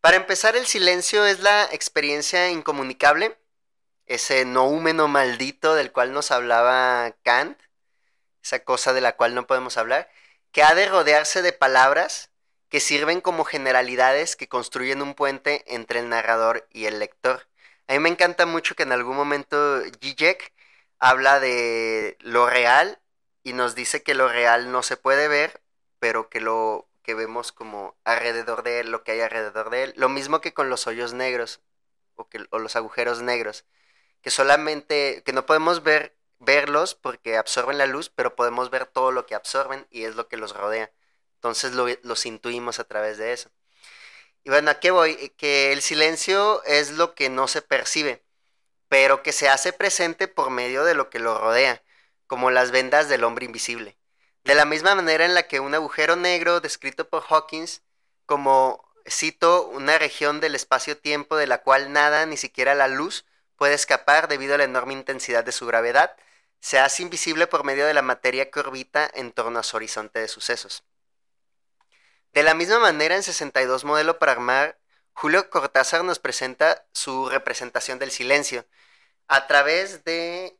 Para 0.00 0.16
empezar, 0.16 0.56
el 0.56 0.66
silencio 0.66 1.24
es 1.24 1.40
la 1.40 1.64
experiencia 1.72 2.50
incomunicable, 2.50 3.38
ese 4.04 4.44
noúmeno 4.44 5.08
maldito 5.08 5.74
del 5.74 5.92
cual 5.92 6.12
nos 6.12 6.30
hablaba 6.30 7.14
Kant, 7.22 7.58
esa 8.42 8.62
cosa 8.62 8.92
de 8.92 9.00
la 9.00 9.16
cual 9.16 9.34
no 9.34 9.46
podemos 9.46 9.78
hablar, 9.78 10.10
que 10.52 10.62
ha 10.62 10.74
de 10.74 10.86
rodearse 10.86 11.40
de 11.40 11.52
palabras 11.52 12.30
que 12.68 12.80
sirven 12.80 13.20
como 13.22 13.44
generalidades 13.44 14.36
que 14.36 14.48
construyen 14.48 15.00
un 15.00 15.14
puente 15.14 15.64
entre 15.66 16.00
el 16.00 16.08
narrador 16.08 16.66
y 16.70 16.86
el 16.86 16.98
lector. 16.98 17.48
A 17.86 17.94
mí 17.94 18.00
me 18.00 18.08
encanta 18.08 18.46
mucho 18.46 18.74
que 18.74 18.82
en 18.82 18.92
algún 18.92 19.16
momento 19.16 19.80
Zizek 20.00 20.52
habla 20.98 21.40
de 21.40 22.16
lo 22.20 22.50
real 22.50 23.00
y 23.42 23.52
nos 23.52 23.74
dice 23.74 24.02
que 24.02 24.14
lo 24.14 24.28
real 24.28 24.72
no 24.72 24.82
se 24.82 24.96
puede 24.96 25.28
ver, 25.28 25.62
pero 25.98 26.28
que 26.28 26.40
lo 26.40 26.88
que 27.04 27.14
vemos 27.14 27.52
como 27.52 27.96
alrededor 28.04 28.64
de 28.64 28.80
él, 28.80 28.90
lo 28.90 29.04
que 29.04 29.12
hay 29.12 29.20
alrededor 29.20 29.70
de 29.70 29.84
él. 29.84 29.94
Lo 29.96 30.08
mismo 30.08 30.40
que 30.40 30.54
con 30.54 30.70
los 30.70 30.88
hoyos 30.88 31.12
negros 31.12 31.60
o, 32.16 32.28
los 32.58 32.76
agujeros 32.76 33.22
negros, 33.22 33.64
que 34.22 34.30
solamente, 34.30 35.22
que 35.24 35.32
no 35.32 35.46
podemos 35.46 35.82
ver, 35.84 36.16
verlos 36.40 36.94
porque 36.96 37.36
absorben 37.36 37.78
la 37.78 37.86
luz, 37.86 38.10
pero 38.10 38.36
podemos 38.36 38.70
ver 38.70 38.86
todo 38.86 39.12
lo 39.12 39.26
que 39.26 39.34
absorben 39.36 39.86
y 39.90 40.04
es 40.04 40.16
lo 40.16 40.28
que 40.28 40.36
los 40.36 40.56
rodea. 40.56 40.92
Entonces 41.36 41.72
lo, 41.74 41.86
los 42.02 42.26
intuimos 42.26 42.80
a 42.80 42.84
través 42.84 43.18
de 43.18 43.32
eso. 43.32 43.50
Y 44.44 44.50
bueno, 44.50 44.70
¿a 44.70 44.80
qué 44.80 44.90
voy? 44.90 45.30
Que 45.36 45.72
el 45.72 45.82
silencio 45.82 46.62
es 46.64 46.92
lo 46.92 47.14
que 47.14 47.30
no 47.30 47.48
se 47.48 47.62
percibe, 47.62 48.24
pero 48.88 49.22
que 49.22 49.32
se 49.32 49.48
hace 49.48 49.72
presente 49.72 50.28
por 50.28 50.50
medio 50.50 50.84
de 50.84 50.94
lo 50.94 51.10
que 51.10 51.18
lo 51.18 51.38
rodea, 51.38 51.82
como 52.26 52.50
las 52.50 52.70
vendas 52.70 53.08
del 53.08 53.24
hombre 53.24 53.46
invisible. 53.46 53.96
De 54.44 54.54
la 54.54 54.66
misma 54.66 54.94
manera 54.94 55.24
en 55.24 55.34
la 55.34 55.44
que 55.44 55.60
un 55.60 55.74
agujero 55.74 56.16
negro, 56.16 56.60
descrito 56.60 57.08
por 57.08 57.24
Hawkins 57.28 57.82
como, 58.26 58.92
cito, 59.08 59.66
una 59.68 59.98
región 59.98 60.40
del 60.40 60.54
espacio-tiempo 60.54 61.36
de 61.36 61.46
la 61.46 61.62
cual 61.62 61.92
nada, 61.92 62.26
ni 62.26 62.36
siquiera 62.36 62.74
la 62.74 62.88
luz, 62.88 63.24
puede 63.56 63.72
escapar 63.74 64.28
debido 64.28 64.54
a 64.54 64.58
la 64.58 64.64
enorme 64.64 64.92
intensidad 64.92 65.44
de 65.44 65.52
su 65.52 65.66
gravedad, 65.66 66.14
se 66.60 66.78
hace 66.78 67.02
invisible 67.02 67.46
por 67.46 67.64
medio 67.64 67.86
de 67.86 67.94
la 67.94 68.02
materia 68.02 68.50
que 68.50 68.60
orbita 68.60 69.10
en 69.14 69.32
torno 69.32 69.58
a 69.58 69.62
su 69.62 69.76
horizonte 69.76 70.18
de 70.18 70.28
sucesos. 70.28 70.84
De 72.34 72.42
la 72.42 72.54
misma 72.54 72.78
manera, 72.78 73.16
en 73.16 73.22
62 73.22 73.84
modelo 73.84 74.18
para 74.18 74.32
armar, 74.32 74.78
Julio 75.14 75.48
Cortázar 75.48 76.04
nos 76.04 76.18
presenta 76.18 76.84
su 76.92 77.30
representación 77.30 77.98
del 77.98 78.10
silencio 78.10 78.66
a 79.28 79.46
través 79.46 80.04
de 80.04 80.58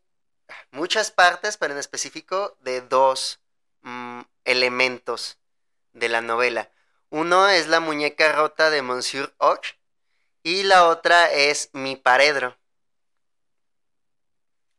muchas 0.70 1.10
partes, 1.10 1.58
pero 1.58 1.74
en 1.74 1.80
específico 1.80 2.56
de 2.60 2.80
dos 2.80 3.40
Mm, 3.84 4.22
elementos 4.46 5.38
de 5.92 6.08
la 6.08 6.22
novela. 6.22 6.70
Uno 7.10 7.48
es 7.48 7.68
la 7.68 7.80
muñeca 7.80 8.32
rota 8.32 8.70
de 8.70 8.80
Monsieur 8.80 9.34
Och 9.36 9.60
y 10.42 10.62
la 10.62 10.88
otra 10.88 11.30
es 11.30 11.68
Mi 11.74 11.94
Paredro. 11.94 12.58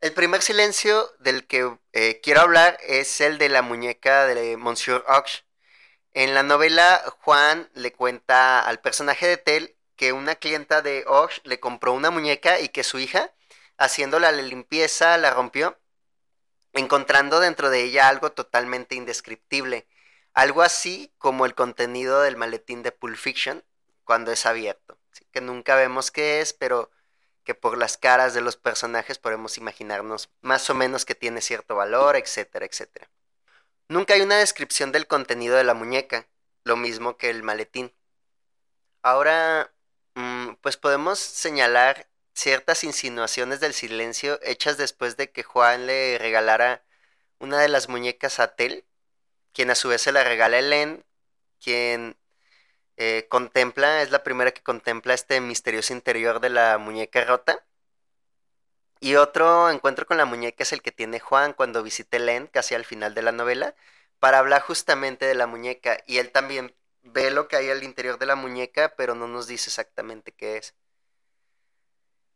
El 0.00 0.12
primer 0.12 0.42
silencio 0.42 1.14
del 1.20 1.46
que 1.46 1.78
eh, 1.92 2.20
quiero 2.20 2.40
hablar 2.40 2.78
es 2.82 3.20
el 3.20 3.38
de 3.38 3.48
la 3.48 3.62
muñeca 3.62 4.26
de 4.26 4.56
Monsieur 4.56 5.04
Och. 5.06 5.26
En 6.12 6.34
la 6.34 6.42
novela, 6.42 7.04
Juan 7.20 7.70
le 7.74 7.92
cuenta 7.92 8.60
al 8.66 8.80
personaje 8.80 9.28
de 9.28 9.36
Tel 9.36 9.76
que 9.94 10.12
una 10.12 10.34
clienta 10.34 10.82
de 10.82 11.04
Och 11.06 11.30
le 11.44 11.60
compró 11.60 11.92
una 11.92 12.10
muñeca 12.10 12.58
y 12.58 12.70
que 12.70 12.82
su 12.82 12.98
hija, 12.98 13.32
haciéndola 13.78 14.32
la 14.32 14.42
limpieza, 14.42 15.16
la 15.16 15.30
rompió 15.30 15.78
encontrando 16.80 17.40
dentro 17.40 17.70
de 17.70 17.82
ella 17.84 18.08
algo 18.08 18.32
totalmente 18.32 18.94
indescriptible, 18.94 19.86
algo 20.34 20.62
así 20.62 21.12
como 21.18 21.46
el 21.46 21.54
contenido 21.54 22.20
del 22.22 22.36
maletín 22.36 22.82
de 22.82 22.92
Pulp 22.92 23.16
Fiction 23.16 23.64
cuando 24.04 24.32
es 24.32 24.46
abierto, 24.46 24.98
que 25.32 25.40
nunca 25.40 25.74
vemos 25.76 26.10
qué 26.10 26.40
es, 26.40 26.52
pero 26.52 26.90
que 27.44 27.54
por 27.54 27.78
las 27.78 27.96
caras 27.96 28.34
de 28.34 28.40
los 28.40 28.56
personajes 28.56 29.18
podemos 29.18 29.56
imaginarnos 29.56 30.30
más 30.42 30.68
o 30.68 30.74
menos 30.74 31.04
que 31.04 31.14
tiene 31.14 31.40
cierto 31.40 31.76
valor, 31.76 32.16
etcétera, 32.16 32.66
etcétera. 32.66 33.08
Nunca 33.88 34.14
hay 34.14 34.20
una 34.22 34.38
descripción 34.38 34.90
del 34.90 35.06
contenido 35.06 35.56
de 35.56 35.64
la 35.64 35.74
muñeca, 35.74 36.26
lo 36.64 36.76
mismo 36.76 37.16
que 37.16 37.30
el 37.30 37.44
maletín. 37.44 37.94
Ahora, 39.02 39.72
mm, 40.14 40.54
pues 40.60 40.76
podemos 40.76 41.20
señalar 41.20 42.08
ciertas 42.36 42.84
insinuaciones 42.84 43.60
del 43.60 43.74
silencio 43.74 44.38
hechas 44.42 44.76
después 44.76 45.16
de 45.16 45.32
que 45.32 45.42
Juan 45.42 45.86
le 45.86 46.18
regalara 46.18 46.84
una 47.38 47.60
de 47.60 47.68
las 47.68 47.88
muñecas 47.88 48.40
a 48.40 48.54
Tel, 48.56 48.86
quien 49.52 49.70
a 49.70 49.74
su 49.74 49.88
vez 49.88 50.02
se 50.02 50.12
la 50.12 50.24
regala 50.24 50.56
a 50.58 50.60
Helen, 50.60 51.04
quien 51.60 52.16
eh, 52.96 53.26
contempla, 53.30 54.02
es 54.02 54.10
la 54.10 54.22
primera 54.24 54.52
que 54.52 54.62
contempla 54.62 55.14
este 55.14 55.40
misterioso 55.40 55.92
interior 55.94 56.40
de 56.40 56.50
la 56.50 56.78
muñeca 56.78 57.24
rota. 57.24 57.64
Y 59.00 59.16
otro 59.16 59.70
encuentro 59.70 60.06
con 60.06 60.16
la 60.16 60.24
muñeca 60.24 60.62
es 60.62 60.72
el 60.72 60.82
que 60.82 60.92
tiene 60.92 61.20
Juan 61.20 61.52
cuando 61.52 61.82
visita 61.82 62.16
Helen, 62.16 62.46
casi 62.48 62.74
al 62.74 62.84
final 62.84 63.14
de 63.14 63.22
la 63.22 63.32
novela, 63.32 63.74
para 64.18 64.38
hablar 64.38 64.62
justamente 64.62 65.26
de 65.26 65.34
la 65.34 65.46
muñeca. 65.46 65.98
Y 66.06 66.18
él 66.18 66.32
también 66.32 66.74
ve 67.02 67.30
lo 67.30 67.48
que 67.48 67.56
hay 67.56 67.70
al 67.70 67.82
interior 67.84 68.18
de 68.18 68.26
la 68.26 68.36
muñeca, 68.36 68.94
pero 68.96 69.14
no 69.14 69.28
nos 69.28 69.46
dice 69.46 69.70
exactamente 69.70 70.32
qué 70.32 70.58
es. 70.58 70.74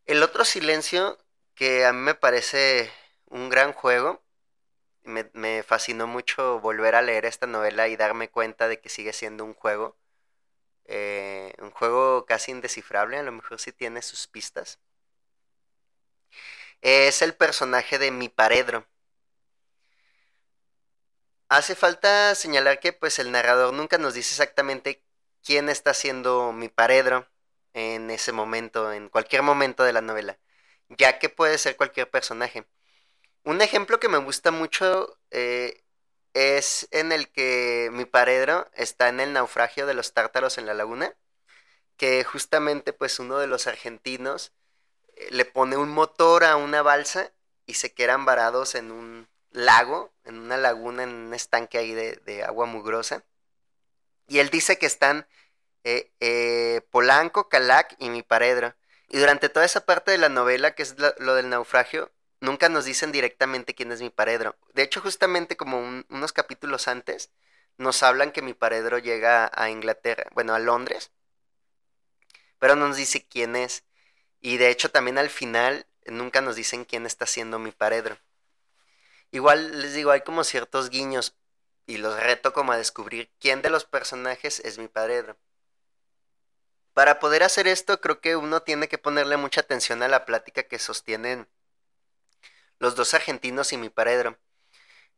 El 0.06 0.22
otro 0.22 0.44
silencio 0.44 1.18
que 1.54 1.84
a 1.86 1.92
mí 1.92 2.00
me 2.00 2.14
parece 2.14 2.90
un 3.26 3.48
gran 3.48 3.72
juego, 3.72 4.22
me, 5.04 5.62
fascinó 5.62 6.06
mucho 6.06 6.60
volver 6.60 6.94
a 6.94 7.02
leer 7.02 7.26
esta 7.26 7.46
novela 7.46 7.88
y 7.88 7.96
darme 7.96 8.30
cuenta 8.30 8.68
de 8.68 8.80
que 8.80 8.88
sigue 8.88 9.12
siendo 9.12 9.44
un 9.44 9.54
juego, 9.54 9.96
eh, 10.86 11.54
un 11.58 11.70
juego 11.70 12.26
casi 12.26 12.52
indescifrable, 12.52 13.18
a 13.18 13.22
lo 13.22 13.32
mejor 13.32 13.60
sí 13.60 13.72
tiene 13.72 14.02
sus 14.02 14.26
pistas. 14.26 14.78
Es 16.82 17.22
el 17.22 17.34
personaje 17.34 17.98
de 17.98 18.10
mi 18.10 18.28
paredro. 18.28 18.86
Hace 21.48 21.74
falta 21.74 22.34
señalar 22.34 22.80
que 22.80 22.92
pues 22.92 23.18
el 23.18 23.32
narrador 23.32 23.74
nunca 23.74 23.98
nos 23.98 24.14
dice 24.14 24.30
exactamente 24.32 25.04
quién 25.44 25.68
está 25.68 25.94
siendo 25.94 26.52
mi 26.52 26.68
paredro 26.68 27.28
en 27.74 28.10
ese 28.10 28.32
momento, 28.32 28.92
en 28.92 29.08
cualquier 29.08 29.42
momento 29.42 29.84
de 29.84 29.92
la 29.92 30.00
novela, 30.00 30.38
ya 30.88 31.18
que 31.18 31.28
puede 31.28 31.58
ser 31.58 31.76
cualquier 31.76 32.10
personaje. 32.10 32.66
Un 33.44 33.62
ejemplo 33.62 34.00
que 34.00 34.08
me 34.08 34.18
gusta 34.18 34.50
mucho 34.50 35.18
eh, 35.30 35.82
es 36.34 36.88
en 36.90 37.12
el 37.12 37.30
que 37.30 37.90
mi 37.92 38.04
paredro 38.04 38.68
está 38.74 39.08
en 39.08 39.20
el 39.20 39.32
naufragio 39.32 39.86
de 39.86 39.94
los 39.94 40.12
tártaros 40.12 40.58
en 40.58 40.66
la 40.66 40.74
laguna, 40.74 41.14
que 41.96 42.24
justamente 42.24 42.92
pues 42.92 43.18
uno 43.18 43.38
de 43.38 43.46
los 43.46 43.66
argentinos 43.66 44.52
eh, 45.16 45.28
le 45.30 45.44
pone 45.44 45.76
un 45.76 45.90
motor 45.90 46.44
a 46.44 46.56
una 46.56 46.82
balsa 46.82 47.32
y 47.66 47.74
se 47.74 47.92
quedan 47.92 48.24
varados 48.24 48.74
en 48.74 48.90
un 48.90 49.28
lago, 49.50 50.12
en 50.24 50.38
una 50.38 50.56
laguna, 50.56 51.02
en 51.02 51.10
un 51.10 51.34
estanque 51.34 51.78
ahí 51.78 51.92
de, 51.92 52.16
de 52.24 52.44
agua 52.44 52.66
mugrosa. 52.66 53.24
Y 54.28 54.38
él 54.38 54.50
dice 54.50 54.78
que 54.78 54.86
están 54.86 55.26
eh, 55.84 56.12
eh, 56.20 56.82
Polanco, 56.90 57.48
Calac 57.48 57.96
y 57.98 58.10
mi 58.10 58.22
paredro. 58.22 58.74
Y 59.08 59.18
durante 59.18 59.48
toda 59.48 59.66
esa 59.66 59.84
parte 59.84 60.10
de 60.12 60.18
la 60.18 60.28
novela, 60.28 60.74
que 60.74 60.82
es 60.82 60.96
lo, 60.98 61.34
del 61.34 61.48
naufragio, 61.48 62.12
nunca 62.40 62.68
nos 62.68 62.84
dicen 62.84 63.12
directamente 63.12 63.74
quién 63.74 63.92
es 63.92 64.00
mi 64.00 64.10
paredro. 64.10 64.56
De 64.74 64.82
hecho, 64.82 65.00
justamente 65.00 65.56
como 65.56 65.78
unos 66.08 66.32
capítulos 66.32 66.88
antes, 66.88 67.30
nos 67.76 68.02
hablan 68.02 68.32
que 68.32 68.42
mi 68.42 68.54
paredro 68.54 68.98
llega 68.98 69.50
a 69.54 69.70
Inglaterra, 69.70 70.24
bueno, 70.34 70.54
a 70.54 70.58
Londres, 70.58 71.10
pero 72.58 72.76
no 72.76 72.88
nos 72.88 72.96
dice 72.96 73.26
quién 73.26 73.56
es. 73.56 73.84
Y 74.40 74.58
de 74.58 74.70
hecho 74.70 74.90
también 74.90 75.18
al 75.18 75.30
final 75.30 75.86
nunca 76.06 76.40
nos 76.40 76.56
dicen 76.56 76.84
quién 76.84 77.06
está 77.06 77.26
siendo 77.26 77.58
mi 77.58 77.72
paredro. 77.72 78.18
Igual 79.32 79.80
les 79.82 79.94
digo, 79.94 80.10
hay 80.10 80.22
como 80.22 80.44
ciertos 80.44 80.90
guiños 80.90 81.36
y 81.86 81.98
los 81.98 82.18
reto 82.20 82.52
como 82.52 82.72
a 82.72 82.76
descubrir 82.76 83.30
quién 83.40 83.62
de 83.62 83.70
los 83.70 83.84
personajes 83.84 84.60
es 84.60 84.78
mi 84.78 84.88
paredro. 84.88 85.36
Para 87.00 87.18
poder 87.18 87.42
hacer 87.42 87.66
esto, 87.66 87.98
creo 88.02 88.20
que 88.20 88.36
uno 88.36 88.60
tiene 88.60 88.86
que 88.86 88.98
ponerle 88.98 89.38
mucha 89.38 89.62
atención 89.62 90.02
a 90.02 90.08
la 90.08 90.26
plática 90.26 90.64
que 90.64 90.78
sostienen 90.78 91.48
los 92.78 92.94
dos 92.94 93.14
argentinos 93.14 93.72
y 93.72 93.78
mi 93.78 93.88
paredro. 93.88 94.38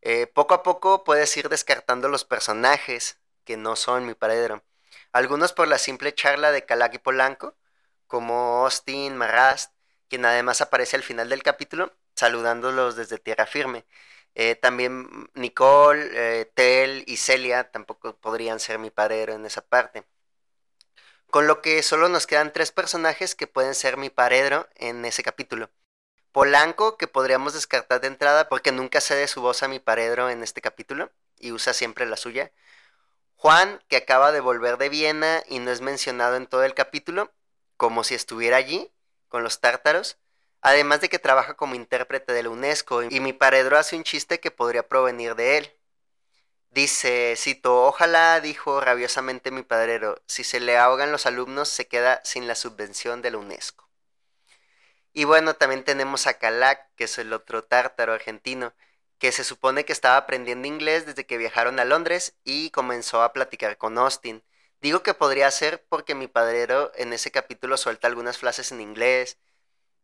Eh, 0.01 0.29
poco 0.29 0.55
a 0.55 0.62
poco 0.62 1.03
puedes 1.03 1.37
ir 1.37 1.49
descartando 1.49 2.09
los 2.09 2.25
personajes 2.25 3.18
que 3.45 3.57
no 3.57 3.75
son 3.75 4.07
mi 4.07 4.14
paredro. 4.14 4.62
Algunos 5.11 5.53
por 5.53 5.66
la 5.66 5.79
simple 5.79 6.14
charla 6.14 6.53
de 6.53 6.64
Calac 6.64 6.95
y 6.95 6.99
Polanco, 6.99 7.57
como 8.07 8.62
Austin, 8.64 9.16
Marrast, 9.16 9.73
quien 10.09 10.25
además 10.25 10.61
aparece 10.61 10.95
al 10.95 11.03
final 11.03 11.31
del 11.31 11.42
capítulo, 11.42 11.92
saludándolos 12.14 12.95
desde 12.95 13.18
tierra 13.18 13.47
firme. 13.47 13.87
Eh, 14.37 14.55
también 14.55 15.29
Nicole, 15.35 16.11
eh, 16.12 16.45
Tel 16.55 17.03
y 17.09 17.16
Celia 17.16 17.73
tampoco 17.73 18.16
podrían 18.18 18.61
ser 18.61 18.79
mi 18.79 18.90
paredro 18.92 19.33
en 19.35 19.47
esa 19.47 19.62
parte. 19.62 20.05
Con 21.33 21.47
lo 21.47 21.62
que 21.62 21.83
solo 21.83 22.11
nos 22.11 22.27
quedan 22.27 22.53
tres 22.53 22.73
personajes 22.73 23.35
que 23.35 23.47
pueden 23.47 23.75
ser 23.75 23.97
mi 23.97 24.11
paredro 24.11 24.68
en 24.75 25.03
ese 25.07 25.23
capítulo. 25.23 25.71
Polanco, 26.31 26.99
que 26.99 27.09
podríamos 27.09 27.55
descartar 27.55 28.03
de 28.03 28.09
entrada 28.09 28.51
porque 28.51 28.71
nunca 28.71 29.01
cede 29.01 29.27
su 29.29 29.40
voz 29.40 29.62
a 29.62 29.68
mi 29.68 29.79
paredro 29.79 30.29
en 30.29 30.42
este 30.42 30.61
capítulo 30.61 31.11
y 31.38 31.53
usa 31.53 31.73
siempre 31.73 32.05
la 32.05 32.18
suya. 32.18 32.53
Juan, 33.37 33.83
que 33.88 33.97
acaba 33.97 34.31
de 34.31 34.40
volver 34.40 34.77
de 34.77 34.90
Viena 34.90 35.42
y 35.49 35.59
no 35.59 35.71
es 35.71 35.81
mencionado 35.81 36.37
en 36.37 36.47
todo 36.47 36.64
el 36.64 36.75
capítulo, 36.75 37.33
como 37.79 38.05
si 38.05 38.14
estuviera 38.14 38.59
allí, 38.59 38.92
con 39.29 39.42
los 39.42 39.59
tártaros, 39.59 40.18
además 40.61 41.01
de 41.01 41.09
que 41.09 41.18
trabaja 41.18 41.55
como 41.55 41.75
intérprete 41.75 42.35
de 42.35 42.42
la 42.42 42.51
UNESCO 42.51 43.05
y 43.05 43.21
mi 43.21 43.33
paredro 43.33 43.79
hace 43.79 43.97
un 43.97 44.05
chiste 44.05 44.38
que 44.38 44.51
podría 44.51 44.87
provenir 44.87 45.35
de 45.35 45.57
él. 45.57 45.73
Dice, 46.73 47.35
cito, 47.37 47.85
ojalá, 47.85 48.41
dijo 48.41 48.81
rabiosamente 48.81 49.51
mi 49.51 49.63
padrero, 49.63 50.23
si 50.27 50.43
se 50.43 50.59
le 50.59 50.79
ahogan 50.79 51.13
los 51.13 51.27
alumnos 51.27 51.69
se 51.69 51.87
queda 51.87 52.23
sin 52.25 52.47
la 52.47 52.55
subvención 52.55 53.21
de 53.21 53.31
la 53.31 53.37
UNESCO. 53.39 53.87
Y 55.13 55.25
bueno, 55.25 55.55
también 55.55 55.85
tenemos 55.85 56.27
a 56.27 56.39
Calac, 56.39 56.89
que 56.97 57.05
es 57.05 57.19
el 57.19 57.35
otro 57.35 57.63
tártaro 57.65 58.15
argentino, 58.15 58.73
que 59.19 59.33
se 59.33 59.45
supone 59.45 59.85
que 59.85 59.93
estaba 59.93 60.17
aprendiendo 60.17 60.67
inglés 60.67 61.05
desde 61.05 61.27
que 61.27 61.37
viajaron 61.37 61.79
a 61.79 61.85
Londres 61.85 62.37
y 62.43 62.71
comenzó 62.71 63.23
a 63.23 63.35
platicar 63.35 63.77
con 63.77 63.99
Austin. 63.99 64.43
Digo 64.81 65.03
que 65.03 65.13
podría 65.13 65.51
ser 65.51 65.85
porque 65.91 66.15
mi 66.15 66.27
padrero 66.27 66.91
en 66.95 67.13
ese 67.13 67.31
capítulo 67.31 67.77
suelta 67.77 68.09
algunas 68.09 68.39
frases 68.39 68.73
en 68.73 68.81
inglés 68.81 69.39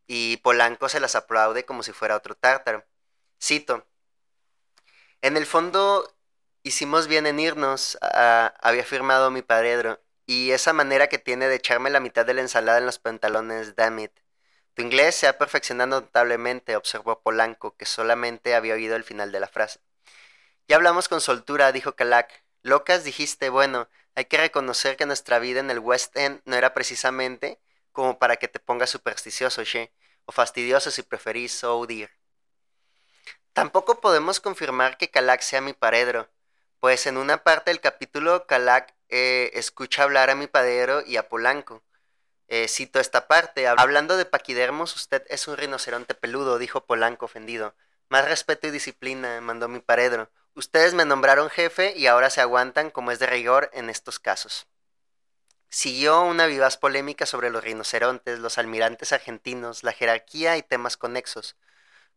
y 0.07 0.37
Polanco 0.39 0.89
se 0.91 1.01
las 1.01 1.17
aplaude 1.17 1.65
como 1.65 1.83
si 1.83 1.93
fuera 1.93 2.17
otro 2.17 2.35
tártaro. 2.37 2.85
Cito. 3.41 3.87
En 5.23 5.37
el 5.37 5.47
fondo 5.47 6.18
hicimos 6.69 7.09
bien 7.09 7.27
en 7.27 7.41
irnos, 7.41 7.99
había 8.01 8.83
afirmado 8.83 9.31
mi 9.31 9.43
padredro, 9.43 10.01
y 10.27 10.53
esa 10.53 10.73
manera 10.73 11.09
que 11.09 11.19
tiene 11.19 11.49
de 11.49 11.57
echarme 11.57 11.91
la 11.91 12.01
mitad 12.01 12.27
de 12.27 12.35
la 12.35 12.43
ensalada 12.43 12.79
en 12.79 12.87
los 12.87 12.99
pantalones, 12.99 13.75
damn 13.77 13.99
it. 13.99 14.13
Tu 14.75 14.83
inglés 14.83 15.17
se 15.17 15.27
ha 15.27 15.39
perfeccionado 15.39 16.01
notablemente, 16.03 16.77
observó 16.77 17.21
Polanco, 17.21 17.77
que 17.77 17.87
solamente 17.87 18.55
había 18.55 18.75
oído 18.75 18.95
el 18.95 19.05
final 19.05 19.33
de 19.33 19.41
la 19.41 19.49
frase. 19.49 19.81
Ya 20.69 20.77
hablamos 20.77 21.09
con 21.09 21.21
soltura, 21.21 21.73
dijo 21.73 21.97
Calac. 21.97 22.45
Locas 22.63 23.05
dijiste, 23.05 23.49
bueno, 23.49 23.89
hay 24.15 24.27
que 24.27 24.37
reconocer 24.37 24.97
que 24.97 25.07
nuestra 25.07 25.39
vida 25.39 25.61
en 25.61 25.71
el 25.71 25.79
West 25.79 26.17
End 26.17 26.43
no 26.45 26.57
era 26.57 26.75
precisamente 26.75 27.59
como 27.93 28.19
para 28.19 28.37
que 28.37 28.49
te 28.49 28.61
pongas 28.61 28.91
supersticioso, 28.91 29.65
che, 29.65 29.93
o 30.27 30.33
fastidioso 30.33 30.91
si 30.91 31.03
preferís, 31.03 31.65
oh 31.65 31.87
dear. 31.87 32.11
Tampoco 33.53 34.01
podemos 34.01 34.41
confirmar 34.41 34.99
que 34.99 35.11
Calac 35.11 35.41
sea 35.41 35.61
mi 35.61 35.73
paredro, 35.73 36.29
pues 36.81 37.07
en 37.07 37.17
una 37.17 37.43
parte 37.43 37.71
del 37.71 37.81
capítulo 37.81 38.47
Calac 38.47 38.95
eh, 39.09 39.51
escucha 39.55 40.05
hablar 40.05 40.31
a 40.31 40.35
mi 40.35 40.47
padero 40.47 41.03
y 41.05 41.17
a 41.17 41.29
Polanco. 41.29 41.83
Eh, 42.47 42.69
cito 42.69 43.01
esta 43.01 43.29
parte. 43.29 43.67
Hablando 43.67 44.17
de 44.17 44.25
paquidermos, 44.25 44.97
usted 44.97 45.25
es 45.29 45.49
un 45.49 45.57
rinoceronte 45.57 46.15
peludo, 46.15 46.59
dijo 46.59 46.87
Polanco 46.87 47.27
ofendido. 47.27 47.75
Más 48.09 48.27
respeto 48.27 48.67
y 48.67 48.71
disciplina, 48.71 49.41
mandó 49.41 49.69
mi 49.69 49.81
paredro. 49.81 50.31
Ustedes 50.55 50.95
me 50.95 51.05
nombraron 51.05 51.51
jefe 51.51 51.95
y 51.97 52.07
ahora 52.07 52.31
se 52.31 52.41
aguantan 52.41 52.91
como 52.91 53.11
es 53.11 53.19
de 53.19 53.27
rigor 53.27 53.71
en 53.75 53.91
estos 53.91 54.19
casos. 54.19 54.67
Siguió 55.69 56.23
una 56.23 56.47
vivaz 56.47 56.79
polémica 56.79 57.27
sobre 57.27 57.51
los 57.51 57.63
rinocerontes, 57.63 58.39
los 58.39 58.57
almirantes 58.57 59.13
argentinos, 59.13 59.83
la 59.83 59.93
jerarquía 59.93 60.57
y 60.57 60.63
temas 60.63 60.97
conexos, 60.97 61.57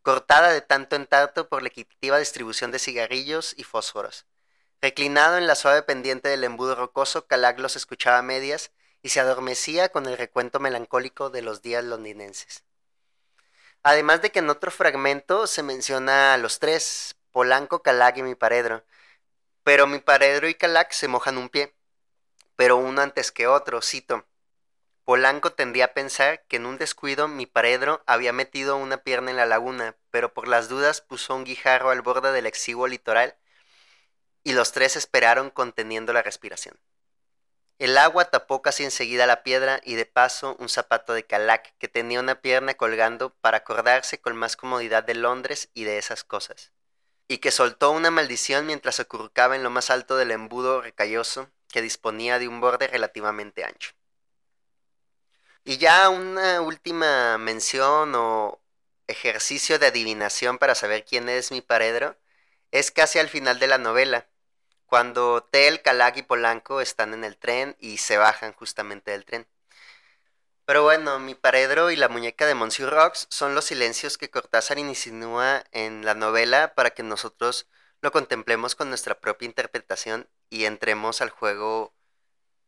cortada 0.01 0.53
de 0.53 0.61
tanto 0.61 0.95
en 0.95 1.05
tanto 1.05 1.49
por 1.49 1.61
la 1.61 1.67
equitativa 1.67 2.17
distribución 2.17 2.71
de 2.71 2.79
cigarrillos 2.79 3.53
y 3.57 3.63
fósforos. 3.63 4.25
Reclinado 4.83 5.37
en 5.37 5.45
la 5.45 5.53
suave 5.53 5.83
pendiente 5.83 6.27
del 6.27 6.43
embudo 6.43 6.73
rocoso, 6.73 7.27
Calac 7.27 7.59
los 7.59 7.75
escuchaba 7.75 8.17
a 8.17 8.23
medias 8.23 8.71
y 9.03 9.09
se 9.09 9.19
adormecía 9.19 9.89
con 9.89 10.07
el 10.07 10.17
recuento 10.17 10.59
melancólico 10.59 11.29
de 11.29 11.43
los 11.43 11.61
días 11.61 11.83
londinenses. 11.83 12.63
Además 13.83 14.23
de 14.23 14.31
que 14.31 14.39
en 14.39 14.49
otro 14.49 14.71
fragmento 14.71 15.45
se 15.45 15.61
menciona 15.61 16.33
a 16.33 16.37
los 16.39 16.57
tres, 16.57 17.15
Polanco, 17.29 17.83
Calac 17.83 18.17
y 18.17 18.23
mi 18.23 18.33
paredro. 18.33 18.83
Pero 19.63 19.85
mi 19.85 19.99
paredro 19.99 20.49
y 20.49 20.55
Calac 20.55 20.93
se 20.93 21.07
mojan 21.07 21.37
un 21.37 21.49
pie, 21.49 21.75
pero 22.55 22.77
uno 22.77 23.03
antes 23.03 23.31
que 23.31 23.45
otro, 23.45 23.83
cito. 23.83 24.25
Polanco 25.03 25.53
tendía 25.53 25.85
a 25.85 25.93
pensar 25.93 26.43
que 26.47 26.55
en 26.55 26.65
un 26.65 26.79
descuido 26.79 27.27
mi 27.27 27.45
paredro 27.45 28.01
había 28.07 28.33
metido 28.33 28.77
una 28.77 28.97
pierna 28.97 29.29
en 29.29 29.37
la 29.37 29.45
laguna, 29.45 29.95
pero 30.09 30.33
por 30.33 30.47
las 30.47 30.69
dudas 30.69 31.01
puso 31.01 31.35
un 31.35 31.43
guijarro 31.43 31.91
al 31.91 32.01
borde 32.01 32.31
del 32.31 32.47
exiguo 32.47 32.87
litoral 32.87 33.37
y 34.43 34.53
los 34.53 34.71
tres 34.71 34.95
esperaron 34.95 35.49
conteniendo 35.49 36.13
la 36.13 36.21
respiración. 36.21 36.79
El 37.79 37.97
agua 37.97 38.25
tapó 38.25 38.61
casi 38.61 38.83
enseguida 38.83 39.25
la 39.25 39.41
piedra 39.41 39.81
y 39.83 39.95
de 39.95 40.05
paso 40.05 40.55
un 40.59 40.69
zapato 40.69 41.13
de 41.13 41.25
calac 41.25 41.75
que 41.79 41.87
tenía 41.87 42.19
una 42.19 42.39
pierna 42.39 42.75
colgando 42.75 43.33
para 43.41 43.57
acordarse 43.57 44.19
con 44.21 44.35
más 44.35 44.55
comodidad 44.55 45.03
de 45.03 45.15
Londres 45.15 45.69
y 45.73 45.83
de 45.83 45.97
esas 45.97 46.23
cosas, 46.23 46.71
y 47.27 47.39
que 47.39 47.49
soltó 47.49 47.89
una 47.91 48.11
maldición 48.11 48.67
mientras 48.67 48.99
acurrucaba 48.99 49.55
en 49.55 49.63
lo 49.63 49.71
más 49.71 49.89
alto 49.89 50.15
del 50.15 50.29
embudo 50.29 50.81
recalloso 50.81 51.49
que 51.69 51.81
disponía 51.81 52.37
de 52.37 52.47
un 52.47 52.61
borde 52.61 52.87
relativamente 52.87 53.63
ancho. 53.63 53.93
Y 55.63 55.77
ya 55.77 56.09
una 56.09 56.61
última 56.61 57.37
mención 57.37 58.13
o 58.15 58.61
ejercicio 59.07 59.79
de 59.79 59.87
adivinación 59.87 60.57
para 60.57 60.75
saber 60.75 61.05
quién 61.05 61.29
es 61.29 61.51
mi 61.51 61.61
paredro 61.61 62.15
es 62.71 62.91
casi 62.91 63.19
al 63.19 63.29
final 63.29 63.59
de 63.59 63.67
la 63.67 63.77
novela, 63.77 64.27
cuando 64.91 65.41
Tel, 65.49 65.81
Calac 65.81 66.17
y 66.17 66.21
Polanco 66.21 66.81
están 66.81 67.13
en 67.13 67.23
el 67.23 67.37
tren 67.37 67.77
y 67.79 67.99
se 67.99 68.17
bajan 68.17 68.51
justamente 68.51 69.11
del 69.11 69.23
tren. 69.23 69.47
Pero 70.65 70.83
bueno, 70.83 71.17
mi 71.17 71.33
paredro 71.33 71.91
y 71.91 71.95
la 71.95 72.09
muñeca 72.09 72.45
de 72.45 72.55
Monsieur 72.55 72.89
Rocks 72.89 73.25
son 73.29 73.55
los 73.55 73.63
silencios 73.63 74.17
que 74.17 74.29
Cortázar 74.29 74.79
insinúa 74.79 75.63
en 75.71 76.03
la 76.03 76.13
novela 76.13 76.75
para 76.75 76.89
que 76.89 77.03
nosotros 77.03 77.69
lo 78.01 78.11
contemplemos 78.11 78.75
con 78.75 78.89
nuestra 78.89 79.17
propia 79.17 79.45
interpretación 79.45 80.27
y 80.49 80.65
entremos 80.65 81.21
al 81.21 81.29
juego 81.29 81.93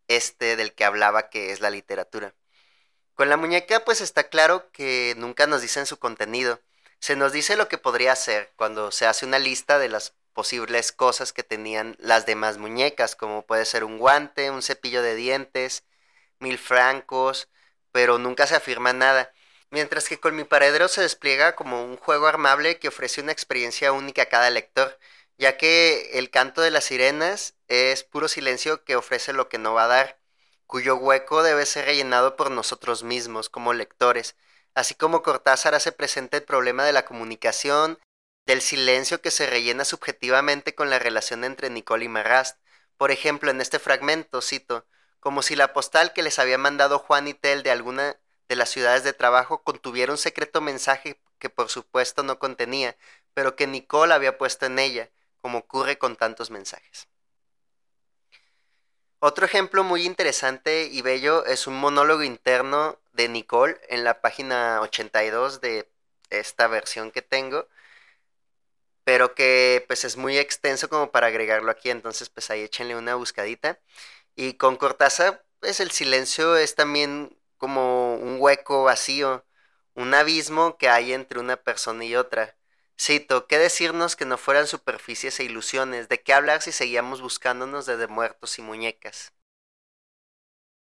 este 0.08 0.56
del 0.56 0.74
que 0.74 0.86
hablaba 0.86 1.30
que 1.30 1.52
es 1.52 1.60
la 1.60 1.72
literatura. 1.72 2.34
Con 3.16 3.28
la 3.28 3.36
muñeca 3.36 3.84
pues 3.84 4.00
está 4.00 4.30
claro 4.30 4.72
que 4.72 5.14
nunca 5.18 5.46
nos 5.46 5.62
dicen 5.62 5.86
su 5.86 6.00
contenido. 6.00 6.62
Se 7.00 7.18
nos 7.18 7.34
dice 7.34 7.58
lo 7.58 7.68
que 7.68 7.78
podría 7.78 8.16
ser 8.16 8.54
cuando 8.56 8.94
se 8.94 9.08
hace 9.08 9.26
una 9.26 9.40
lista 9.40 9.78
de 9.78 9.90
las 9.90 10.14
posibles 10.34 10.92
cosas 10.92 11.34
que 11.34 11.44
tenían 11.44 11.96
las 12.00 12.26
demás 12.26 12.58
muñecas, 12.58 13.16
como 13.16 13.46
puede 13.46 13.66
ser 13.66 13.84
un 13.84 13.98
guante, 14.00 14.52
un 14.52 14.62
cepillo 14.62 15.02
de 15.02 15.16
dientes, 15.16 15.86
mil 16.40 16.58
francos, 16.58 17.50
pero 17.92 18.20
nunca 18.20 18.48
se 18.48 18.56
afirma 18.56 18.94
nada. 18.94 19.32
Mientras 19.72 20.08
que 20.10 20.20
con 20.20 20.36
mi 20.36 20.44
paredero 20.44 20.88
se 20.88 21.02
despliega 21.02 21.56
como 21.56 21.84
un 21.84 21.98
juego 21.98 22.28
armable 22.28 22.80
que 22.80 22.90
ofrece 22.90 23.22
una 23.22 23.32
experiencia 23.32 23.92
única 23.92 24.24
a 24.24 24.26
cada 24.28 24.50
lector, 24.50 25.00
ya 25.38 25.58
que 25.58 26.12
el 26.20 26.30
canto 26.30 26.62
de 26.62 26.72
las 26.72 26.86
sirenas 26.86 27.56
es 27.68 28.04
puro 28.04 28.28
silencio 28.28 28.84
que 28.84 28.96
ofrece 28.96 29.34
lo 29.34 29.50
que 29.50 29.58
no 29.58 29.74
va 29.74 29.86
a 29.86 29.88
dar, 29.88 30.20
cuyo 30.68 30.96
hueco 30.96 31.44
debe 31.44 31.66
ser 31.66 31.86
rellenado 31.86 32.36
por 32.36 32.52
nosotros 32.52 33.04
mismos 33.04 33.50
como 33.50 33.74
lectores, 33.74 34.36
así 34.76 34.96
como 34.96 35.24
Cortázar 35.24 35.76
hace 35.76 35.92
presente 35.92 36.38
el 36.38 36.44
problema 36.44 36.84
de 36.86 36.94
la 36.94 37.06
comunicación, 37.06 38.00
del 38.46 38.62
silencio 38.62 39.22
que 39.22 39.32
se 39.32 39.48
rellena 39.48 39.86
subjetivamente 39.86 40.76
con 40.76 40.90
la 40.90 41.00
relación 41.00 41.44
entre 41.44 41.70
Nicole 41.70 42.06
y 42.06 42.10
Marrast. 42.10 42.60
Por 42.98 43.12
ejemplo, 43.12 43.52
en 43.52 43.62
este 43.62 43.80
fragmento, 43.80 44.42
cito, 44.42 44.86
como 45.20 45.42
si 45.42 45.56
la 45.56 45.74
postal 45.74 46.14
que 46.14 46.24
les 46.24 46.40
había 46.40 46.58
mandado 46.58 47.00
Juan 47.00 47.28
y 47.28 47.34
Tel 47.34 47.64
de 47.64 47.72
alguna 47.72 48.18
de 48.50 48.56
las 48.56 48.70
ciudades 48.70 49.04
de 49.04 49.14
trabajo 49.14 49.64
contuviera 49.64 50.12
un 50.12 50.18
secreto 50.18 50.62
mensaje 50.62 51.20
que 51.40 51.50
por 51.50 51.70
supuesto 51.70 52.24
no 52.24 52.40
contenía, 52.40 52.98
pero 53.34 53.56
que 53.56 53.68
Nicole 53.68 54.14
había 54.14 54.38
puesto 54.38 54.66
en 54.66 54.80
ella, 54.80 55.10
como 55.42 55.60
ocurre 55.60 55.98
con 55.98 56.16
tantos 56.16 56.52
mensajes. 56.52 57.08
Otro 59.20 59.46
ejemplo 59.46 59.86
muy 59.86 60.06
interesante 60.06 60.90
y 60.92 61.02
bello 61.02 61.46
es 61.46 61.66
un 61.68 61.76
monólogo 61.76 62.24
interno 62.24 63.00
de 63.14 63.30
Nicole 63.30 63.80
en 63.88 64.04
la 64.04 64.20
página 64.20 64.82
82 64.82 65.62
de 65.62 65.90
esta 66.30 66.68
versión 66.68 67.12
que 67.12 67.22
tengo, 67.22 67.70
pero 69.04 69.36
que 69.36 69.84
pues 69.88 70.06
es 70.06 70.18
muy 70.18 70.38
extenso 70.38 70.90
como 70.90 71.12
para 71.12 71.28
agregarlo 71.28 71.72
aquí, 71.72 71.90
entonces 71.90 72.30
pues 72.30 72.50
ahí 72.50 72.62
échenle 72.62 72.96
una 72.96 73.16
buscadita. 73.16 73.80
Y 74.36 74.54
con 74.56 74.78
Cortázar, 74.78 75.46
pues 75.60 75.80
el 75.80 75.92
silencio 75.92 76.58
es 76.58 76.76
también 76.76 77.38
como 77.58 78.16
un 78.16 78.38
hueco 78.40 78.84
vacío, 78.84 79.46
un 79.96 80.14
abismo 80.14 80.78
que 80.78 80.90
hay 80.90 81.14
entre 81.14 81.40
una 81.40 81.58
persona 81.58 82.06
y 82.06 82.16
otra. 82.16 82.58
Cito, 83.00 83.48
¿qué 83.48 83.58
decirnos 83.58 84.16
que 84.16 84.26
no 84.26 84.38
fueran 84.38 84.68
superficies 84.68 85.40
e 85.40 85.44
ilusiones? 85.46 86.10
¿De 86.10 86.22
qué 86.22 86.34
hablar 86.34 86.62
si 86.62 86.72
seguíamos 86.72 87.22
buscándonos 87.22 87.86
desde 87.86 88.08
muertos 88.08 88.60
y 88.60 88.62
muñecas? 88.62 89.34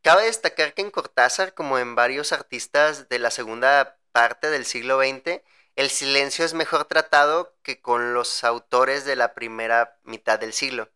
Cabe 0.02 0.26
destacar 0.26 0.74
que 0.74 0.82
en 0.84 0.92
Cortázar, 0.92 1.54
como 1.56 1.80
en 1.80 1.96
varios 1.96 2.32
artistas 2.32 3.10
de 3.10 3.20
la 3.20 3.32
segunda 3.32 3.98
parte 4.12 4.50
del 4.52 4.66
siglo 4.66 5.00
XX, 5.00 5.42
el 5.76 5.90
silencio 5.90 6.46
es 6.46 6.54
mejor 6.54 6.86
tratado 6.86 7.56
que 7.64 7.82
con 7.82 8.14
los 8.14 8.44
autores 8.44 9.06
de 9.06 9.16
la 9.16 9.34
primera 9.34 10.00
mitad 10.04 10.40
del 10.40 10.54
siglo. 10.54 10.92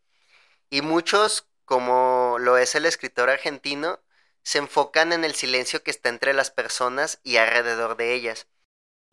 Y 0.69 0.81
muchos, 0.81 1.47
como 1.65 2.37
lo 2.39 2.57
es 2.57 2.75
el 2.75 2.85
escritor 2.85 3.29
argentino, 3.29 3.99
se 4.43 4.59
enfocan 4.59 5.13
en 5.13 5.25
el 5.25 5.35
silencio 5.35 5.83
que 5.83 5.91
está 5.91 6.09
entre 6.09 6.33
las 6.33 6.51
personas 6.51 7.19
y 7.23 7.37
alrededor 7.37 7.97
de 7.97 8.13
ellas. 8.13 8.47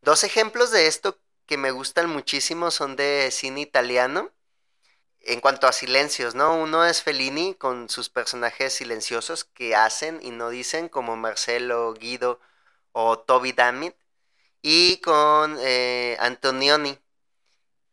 Dos 0.03 0.25
ejemplos 0.25 0.71
de 0.71 0.87
esto 0.87 1.21
que 1.47 1.57
me 1.59 1.71
gustan 1.71 2.09
muchísimo 2.11 2.71
son 2.71 2.97
de 2.97 3.31
cine 3.33 3.61
italiano. 3.61 4.33
En 5.21 5.41
cuanto 5.41 5.67
a 5.67 5.73
silencios, 5.73 6.35
¿no? 6.37 6.57
Uno 6.57 6.85
es 6.87 7.03
Fellini 7.03 7.55
con 7.55 7.89
sus 7.89 8.09
personajes 8.11 8.75
silenciosos 8.75 9.45
que 9.45 9.75
hacen 9.75 10.21
y 10.23 10.31
no 10.31 10.51
dicen, 10.51 10.89
como 10.89 11.17
Marcelo, 11.17 11.93
Guido 11.95 12.41
o 12.93 13.19
Toby 13.19 13.53
Dammit. 13.53 13.97
Y 14.69 14.99
con 15.01 15.57
eh, 15.61 16.17
Antonioni. 16.19 16.99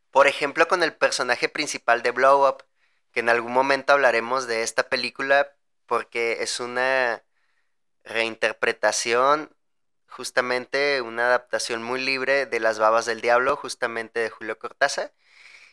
Por 0.10 0.26
ejemplo, 0.28 0.68
con 0.68 0.82
el 0.82 0.96
personaje 0.96 1.48
principal 1.48 2.02
de 2.02 2.10
Blow 2.10 2.48
Up, 2.48 2.64
que 3.12 3.20
en 3.20 3.30
algún 3.30 3.54
momento 3.54 3.94
hablaremos 3.94 4.48
de 4.48 4.64
esta 4.64 4.90
película 4.90 5.56
porque 5.86 6.38
es 6.42 6.60
una 6.60 7.24
reinterpretación 8.04 9.56
justamente 10.14 11.02
una 11.02 11.28
adaptación 11.28 11.84
muy 11.84 12.02
libre 12.02 12.46
de 12.46 12.60
Las 12.60 12.80
Babas 12.80 13.06
del 13.06 13.22
Diablo, 13.22 13.56
justamente 13.56 14.20
de 14.20 14.30
Julio 14.30 14.58
Cortázar, 14.60 15.14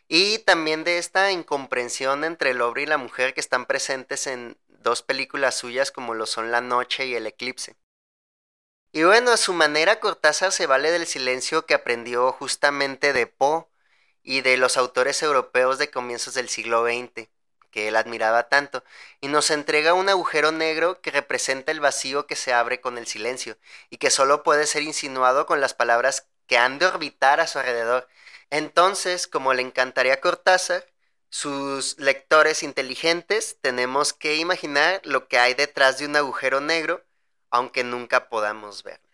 y 0.09 0.39
también 0.41 0.85
de 0.85 0.99
esta 0.99 1.33
incomprensión 1.33 2.25
entre 2.25 2.51
el 2.51 2.61
hombre 2.63 2.83
y 2.83 2.87
la 2.87 2.99
mujer 2.99 3.35
que 3.35 3.41
están 3.41 3.67
presentes 3.67 4.27
en 4.27 4.59
dos 4.69 5.03
películas 5.03 5.57
suyas 5.57 5.93
como 5.93 6.15
lo 6.15 6.27
son 6.27 6.51
La 6.51 6.61
Noche 6.61 7.07
y 7.07 7.15
El 7.15 7.27
Eclipse. 7.27 7.77
Y 8.93 9.05
bueno, 9.05 9.33
a 9.33 9.37
su 9.37 9.53
manera 9.53 10.01
Cortázar 10.01 10.53
se 10.53 10.67
vale 10.67 10.91
del 10.91 11.07
silencio 11.07 11.67
que 11.67 11.75
aprendió 11.75 12.33
justamente 12.33 13.13
de 13.13 13.27
Poe 13.27 13.67
y 14.23 14.43
de 14.43 14.57
los 14.57 14.77
autores 14.77 15.23
europeos 15.23 15.79
de 15.79 15.91
comienzos 15.91 16.35
del 16.35 16.49
siglo 16.49 16.85
XX 16.85 17.29
que 17.71 17.89
él 17.89 17.97
admiraba 17.97 18.49
tanto, 18.49 18.85
y 19.21 19.29
nos 19.29 19.51
entrega 19.51 19.95
un 19.95 20.09
agujero 20.09 20.53
negro 20.53 21.01
que 21.01 21.11
representa 21.11 21.73
el 21.73 21.81
vacío 21.81 22.27
que 22.27 22.37
se 22.37 22.53
abre 22.53 22.81
con 22.81 22.99
el 22.99 23.07
silencio, 23.07 23.57
y 23.91 23.99
que 23.99 24.11
solo 24.11 24.43
puede 24.43 24.67
ser 24.67 24.83
insinuado 24.83 25.47
con 25.47 25.61
las 25.61 25.75
palabras 25.75 26.27
que 26.47 26.59
han 26.59 26.79
de 26.79 26.87
orbitar 26.87 27.41
a 27.41 27.47
su 27.47 27.59
alrededor. 27.59 28.09
Entonces, 28.51 29.27
como 29.27 29.55
le 29.55 29.63
encantaría 29.63 30.15
a 30.15 30.21
Cortázar, 30.21 30.87
sus 31.29 31.99
lectores 31.99 32.63
inteligentes 32.65 33.59
tenemos 33.61 34.13
que 34.13 34.37
imaginar 34.37 35.01
lo 35.05 35.29
que 35.29 35.39
hay 35.39 35.55
detrás 35.55 35.99
de 35.99 36.07
un 36.07 36.17
agujero 36.17 36.61
negro, 36.61 37.05
aunque 37.51 37.85
nunca 37.85 38.29
podamos 38.29 38.83
verlo. 38.83 39.09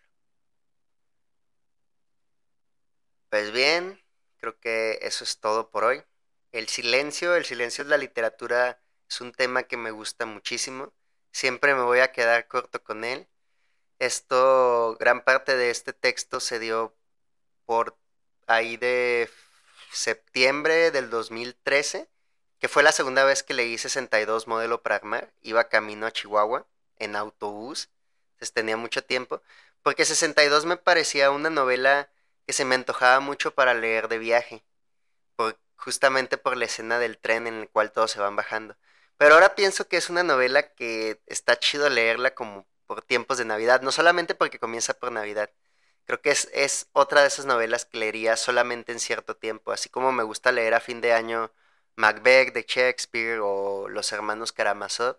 Pues 3.29 3.51
bien, 3.51 4.01
creo 4.37 4.59
que 4.59 4.99
eso 5.01 5.23
es 5.23 5.39
todo 5.39 5.69
por 5.69 5.83
hoy. 5.83 6.03
El 6.51 6.67
silencio, 6.69 7.35
el 7.35 7.45
silencio 7.45 7.83
de 7.83 7.89
la 7.89 7.97
literatura 7.97 8.81
es 9.09 9.21
un 9.21 9.31
tema 9.33 9.63
que 9.63 9.77
me 9.77 9.91
gusta 9.91 10.25
muchísimo. 10.25 10.93
Siempre 11.31 11.75
me 11.75 11.83
voy 11.83 11.99
a 11.99 12.11
quedar 12.11 12.47
corto 12.47 12.83
con 12.83 13.03
él. 13.03 13.27
Esto, 13.99 14.95
gran 14.99 15.23
parte 15.23 15.55
de 15.57 15.69
este 15.71 15.93
texto 15.93 16.39
se 16.39 16.59
dio 16.59 16.95
por 17.65 17.97
ahí 18.47 18.77
de 18.77 19.29
septiembre 19.91 20.91
del 20.91 21.09
2013, 21.09 22.09
que 22.59 22.67
fue 22.67 22.83
la 22.83 22.91
segunda 22.91 23.23
vez 23.25 23.43
que 23.43 23.53
leí 23.53 23.77
62 23.77 24.47
modelo 24.47 24.81
Pragma. 24.81 25.27
Iba 25.41 25.69
camino 25.69 26.05
a 26.05 26.11
Chihuahua 26.11 26.65
en 26.97 27.15
autobús, 27.15 27.89
entonces 28.37 28.53
tenía 28.53 28.77
mucho 28.77 29.03
tiempo, 29.03 29.41
porque 29.83 30.05
62 30.05 30.65
me 30.65 30.77
parecía 30.77 31.31
una 31.31 31.49
novela 31.49 32.09
que 32.45 32.53
se 32.53 32.65
me 32.65 32.75
antojaba 32.75 33.19
mucho 33.19 33.53
para 33.55 33.73
leer 33.73 34.07
de 34.07 34.19
viaje 34.19 34.63
justamente 35.77 36.37
por 36.37 36.57
la 36.57 36.65
escena 36.65 36.99
del 36.99 37.17
tren 37.17 37.47
en 37.47 37.55
el 37.55 37.69
cual 37.69 37.91
todos 37.91 38.11
se 38.11 38.19
van 38.19 38.35
bajando. 38.35 38.77
Pero 39.17 39.35
ahora 39.35 39.55
pienso 39.55 39.87
que 39.87 39.97
es 39.97 40.09
una 40.09 40.23
novela 40.23 40.73
que 40.73 41.21
está 41.27 41.57
chido 41.59 41.89
leerla 41.89 42.35
como 42.35 42.67
por 42.85 43.01
tiempos 43.01 43.37
de 43.37 43.45
Navidad, 43.45 43.81
no 43.81 43.91
solamente 43.91 44.35
porque 44.35 44.59
comienza 44.59 44.93
por 44.93 45.11
Navidad. 45.11 45.51
Creo 46.05 46.21
que 46.21 46.31
es, 46.31 46.49
es 46.53 46.87
otra 46.93 47.21
de 47.21 47.27
esas 47.27 47.45
novelas 47.45 47.85
que 47.85 47.97
leería 47.97 48.37
solamente 48.37 48.91
en 48.91 48.99
cierto 48.99 49.35
tiempo, 49.37 49.71
así 49.71 49.89
como 49.89 50.11
me 50.11 50.23
gusta 50.23 50.51
leer 50.51 50.73
a 50.73 50.79
fin 50.79 51.01
de 51.01 51.13
año 51.13 51.51
Macbeth 51.95 52.53
de 52.53 52.65
Shakespeare 52.67 53.39
o 53.41 53.89
Los 53.89 54.11
Hermanos 54.11 54.51
Karamazov. 54.53 55.17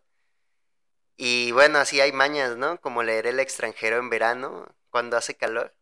Y 1.18 1.52
bueno, 1.52 1.78
así 1.80 2.00
hay 2.00 2.12
mañas, 2.12 2.56
¿no? 2.56 2.80
Como 2.80 3.02
leer 3.02 3.26
El 3.26 3.40
extranjero 3.40 3.98
en 3.98 4.08
verano, 4.08 4.74
cuando 4.90 5.16
hace 5.18 5.36
calor. 5.36 5.74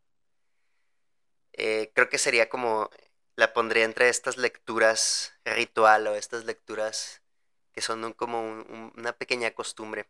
Eh, 1.52 1.90
creo 1.94 2.08
que 2.08 2.18
sería 2.18 2.48
como 2.48 2.90
la 3.36 3.52
pondría 3.52 3.84
entre 3.84 4.08
estas 4.08 4.36
lecturas 4.38 5.34
ritual 5.44 6.06
o 6.06 6.14
estas 6.14 6.44
lecturas 6.44 7.22
que 7.72 7.82
son 7.82 8.12
como 8.14 8.40
una 8.96 9.12
pequeña 9.12 9.52
costumbre. 9.52 10.08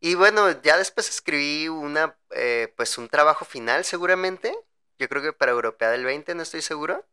Y 0.00 0.14
bueno, 0.14 0.50
ya 0.62 0.76
después 0.76 1.08
escribí 1.08 1.68
una, 1.68 2.16
eh, 2.30 2.72
pues 2.76 2.98
un 2.98 3.08
trabajo 3.08 3.44
final 3.44 3.84
seguramente. 3.84 4.56
Yo 4.98 5.08
creo 5.08 5.22
que 5.22 5.32
para 5.32 5.52
Europea 5.52 5.90
del 5.90 6.04
20, 6.04 6.34
no 6.34 6.42
estoy 6.42 6.62
seguro. 6.62 7.06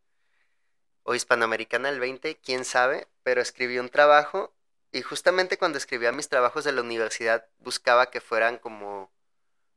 O 1.04 1.16
Hispanoamericana 1.16 1.90
del 1.90 2.00
20, 2.02 2.38
quién 2.38 2.66
sabe. 2.66 3.08
Pero 3.24 3.42
escribí 3.42 3.80
un 3.80 3.90
trabajo 3.90 4.53
y 4.94 5.02
justamente 5.02 5.58
cuando 5.58 5.78
escribía 5.80 6.12
mis 6.12 6.30
trabajos 6.30 6.64
de 6.64 6.72
la 6.72 6.82
universidad 6.82 7.48
buscaba 7.60 8.12
que 8.12 8.22
fueran 8.22 8.60
como 8.60 9.12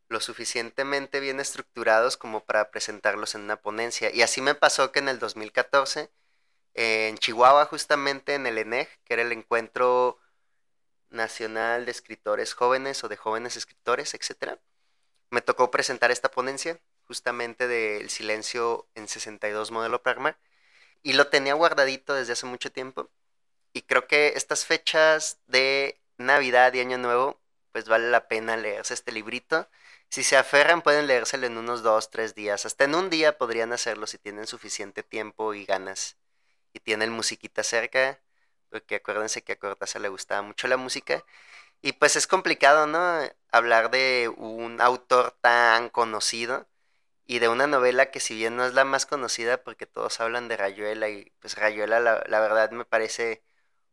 lo 0.09 0.21
suficientemente 0.21 1.21
bien 1.21 1.41
estructurados 1.41 2.17
como 2.17 2.45
para 2.45 2.71
presentarlos 2.71 3.35
en 3.35 3.43
una 3.43 3.61
ponencia. 3.61 4.11
Y 4.15 4.23
así 4.23 4.41
me 4.43 4.55
pasó 4.55 4.93
que 4.93 5.01
en 5.01 5.09
el 5.09 5.19
2014, 5.19 6.11
en 6.75 7.19
Chihuahua, 7.19 7.65
justamente 7.67 8.35
en 8.35 8.47
el 8.47 8.59
ENEG, 8.59 8.89
que 9.05 9.15
era 9.15 9.23
el 9.23 9.33
Encuentro 9.33 10.19
Nacional 11.11 11.87
de 11.87 11.93
Escritores 11.93 12.55
Jóvenes 12.55 13.03
o 13.03 13.09
de 13.09 13.17
Jóvenes 13.17 13.57
Escritores, 13.57 14.15
etc., 14.15 14.59
me 15.31 15.41
tocó 15.41 15.71
presentar 15.71 16.11
esta 16.11 16.31
ponencia, 16.31 16.79
justamente 17.07 17.67
del 17.69 18.11
silencio 18.11 18.89
en 18.95 19.09
62 19.09 19.71
modelo 19.71 20.03
Pragma, 20.03 20.39
y 21.03 21.15
lo 21.15 21.29
tenía 21.29 21.55
guardadito 21.55 22.15
desde 22.15 22.35
hace 22.35 22.47
mucho 22.47 22.71
tiempo. 22.71 23.11
Y 23.77 23.83
creo 23.83 24.07
que 24.07 24.33
estas 24.37 24.65
fechas 24.65 25.39
de 25.47 26.01
Navidad 26.19 26.73
y 26.75 26.81
Año 26.81 26.99
Nuevo, 26.99 27.41
pues 27.73 27.89
vale 27.89 28.11
la 28.11 28.29
pena 28.29 28.57
leerse 28.57 28.95
este 28.95 29.13
librito 29.13 29.69
si 30.09 30.23
se 30.23 30.37
aferran, 30.37 30.83
pueden 30.83 31.07
leérselo 31.07 31.47
en 31.47 31.59
unos 31.59 31.83
dos, 31.83 32.11
tres 32.11 32.35
días. 32.35 32.65
Hasta 32.67 32.85
en 32.85 32.95
un 32.95 33.11
día 33.11 33.39
podrían 33.39 33.73
hacerlo 33.73 34.07
si 34.07 34.19
tienen 34.19 34.47
suficiente 34.47 35.03
tiempo 35.03 35.55
y 35.55 35.65
ganas. 35.65 36.17
Y 36.73 36.81
tienen 36.81 37.11
musiquita 37.11 37.63
cerca, 37.63 38.21
porque 38.71 38.97
acuérdense 38.97 39.43
que 39.43 39.53
a 39.53 39.59
Cortázar 39.59 40.03
le 40.03 40.09
gustaba 40.09 40.43
mucho 40.43 40.69
la 40.69 40.77
música. 40.77 41.25
Y 41.83 41.93
pues 41.95 42.17
es 42.17 42.27
complicado, 42.27 42.87
¿no? 42.87 43.01
Hablar 43.53 43.91
de 43.91 44.33
un 44.37 44.81
autor 44.81 45.33
tan 45.43 45.91
conocido 45.91 46.69
y 47.27 47.41
de 47.41 47.49
una 47.49 47.67
novela 47.67 48.11
que 48.11 48.21
si 48.21 48.35
bien 48.37 48.57
no 48.57 48.67
es 48.67 48.75
la 48.75 48.85
más 48.85 49.07
conocida 49.07 49.63
porque 49.63 49.87
todos 49.87 50.21
hablan 50.21 50.49
de 50.49 50.57
Rayuela 50.57 51.09
y 51.11 51.33
pues 51.41 51.57
Rayuela 51.57 52.01
la, 52.01 52.25
la 52.29 52.41
verdad 52.41 52.71
me 52.73 52.85
parece 52.85 53.43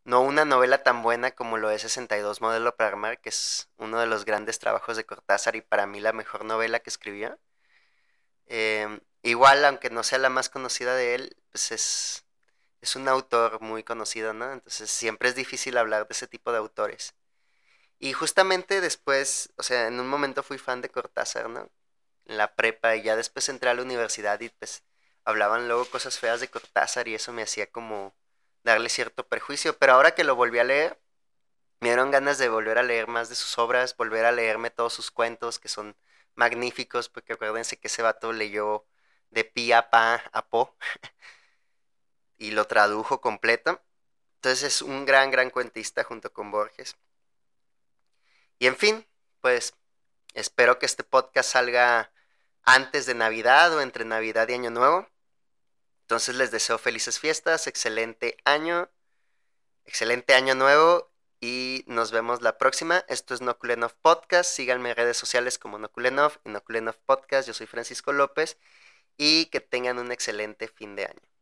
no 0.05 0.21
una 0.21 0.45
novela 0.45 0.83
tan 0.83 1.01
buena 1.03 1.31
como 1.31 1.57
lo 1.57 1.69
es 1.71 1.81
62 1.83 2.41
Modelo 2.41 2.75
para 2.75 2.89
Armar, 2.89 3.19
que 3.21 3.29
es 3.29 3.69
uno 3.77 3.99
de 3.99 4.07
los 4.07 4.25
grandes 4.25 4.59
trabajos 4.59 4.97
de 4.97 5.05
Cortázar 5.05 5.55
y 5.55 5.61
para 5.61 5.85
mí 5.87 5.99
la 5.99 6.13
mejor 6.13 6.45
novela 6.45 6.79
que 6.79 6.89
escribió. 6.89 7.39
Em, 8.45 8.99
igual, 9.21 9.63
aunque 9.65 9.89
no 9.89 10.03
sea 10.03 10.19
la 10.19 10.29
más 10.29 10.49
conocida 10.49 10.95
de 10.95 11.15
él, 11.15 11.37
pues 11.51 11.71
es, 11.71 12.25
es 12.81 12.95
un 12.95 13.07
autor 13.07 13.61
muy 13.61 13.83
conocido, 13.83 14.33
¿no? 14.33 14.51
Entonces 14.53 14.91
siempre 14.91 15.29
es 15.29 15.35
difícil 15.35 15.77
hablar 15.77 16.07
de 16.07 16.13
ese 16.13 16.27
tipo 16.27 16.51
de 16.51 16.59
autores. 16.59 17.15
Y 17.99 18.13
justamente 18.13 18.81
después, 18.81 19.53
o 19.57 19.63
sea, 19.63 19.87
en 19.87 19.99
un 19.99 20.07
momento 20.07 20.43
fui 20.43 20.57
fan 20.57 20.81
de 20.81 20.89
Cortázar, 20.89 21.49
¿no? 21.49 21.69
En 22.25 22.37
la 22.37 22.55
prepa 22.55 22.95
y 22.95 23.03
ya 23.03 23.15
después 23.15 23.49
entré 23.49 23.69
a 23.69 23.73
la 23.75 23.83
universidad 23.83 24.39
y 24.41 24.49
pues 24.49 24.83
hablaban 25.25 25.67
luego 25.67 25.85
cosas 25.85 26.19
feas 26.19 26.41
de 26.41 26.49
Cortázar 26.49 27.07
y 27.07 27.15
eso 27.15 27.33
me 27.33 27.43
hacía 27.43 27.71
como 27.71 28.13
darle 28.63 28.89
cierto 28.89 29.27
perjuicio, 29.27 29.77
pero 29.77 29.93
ahora 29.93 30.15
que 30.15 30.23
lo 30.23 30.35
volví 30.35 30.59
a 30.59 30.63
leer, 30.63 30.99
Me 31.81 31.89
dieron 31.89 32.11
ganas 32.11 32.37
de 32.39 32.49
volver 32.49 32.77
a 32.79 32.83
leer 32.83 33.07
más 33.07 33.29
de 33.29 33.35
sus 33.35 33.57
obras, 33.59 33.95
volver 33.97 34.25
a 34.25 34.31
leerme 34.31 34.71
todos 34.71 34.93
sus 34.93 35.11
cuentos 35.11 35.59
que 35.59 35.69
son 35.69 35.95
magníficos, 36.35 37.09
porque 37.09 37.33
acuérdense 37.33 37.77
que 37.79 37.87
ese 37.87 38.01
vato 38.01 38.33
leyó 38.33 38.85
de 39.31 39.43
pi 39.45 39.71
a 39.73 39.89
pa 39.89 40.23
a 40.33 40.47
po 40.47 40.75
y 42.37 42.51
lo 42.51 42.65
tradujo 42.67 43.21
completo. 43.21 43.81
Entonces 44.35 44.63
es 44.63 44.81
un 44.81 45.05
gran, 45.05 45.31
gran 45.31 45.49
cuentista 45.49 46.03
junto 46.03 46.31
con 46.33 46.51
Borges. 46.51 46.97
Y 48.59 48.67
en 48.67 48.75
fin, 48.75 49.05
pues 49.41 49.75
espero 50.33 50.79
que 50.79 50.85
este 50.85 51.03
podcast 51.03 51.51
salga 51.51 52.11
antes 52.63 53.05
de 53.05 53.13
Navidad 53.15 53.73
o 53.75 53.81
entre 53.81 54.05
Navidad 54.05 54.47
y 54.49 54.53
Año 54.53 54.71
Nuevo. 54.71 55.07
Entonces 56.03 56.35
les 56.35 56.51
deseo 56.51 56.77
felices 56.77 57.19
fiestas, 57.19 57.67
excelente 57.67 58.37
año, 58.45 58.89
excelente 59.85 60.33
año 60.33 60.53
nuevo 60.53 61.11
y 61.39 61.83
nos 61.87 62.11
vemos 62.11 62.41
la 62.41 62.57
próxima. 62.57 63.05
Esto 63.07 63.33
es 63.33 63.41
Nokulenov 63.41 63.93
Podcast. 64.01 64.49
Síganme 64.49 64.89
en 64.91 64.95
redes 64.97 65.17
sociales 65.17 65.57
como 65.57 65.79
Nokulenov 65.79 66.39
y 66.45 66.49
Nokulenov 66.49 66.97
Podcast. 67.05 67.47
Yo 67.47 67.53
soy 67.53 67.67
Francisco 67.67 68.13
López 68.13 68.57
y 69.17 69.45
que 69.47 69.61
tengan 69.61 69.99
un 69.99 70.11
excelente 70.11 70.67
fin 70.67 70.95
de 70.95 71.05
año. 71.05 71.32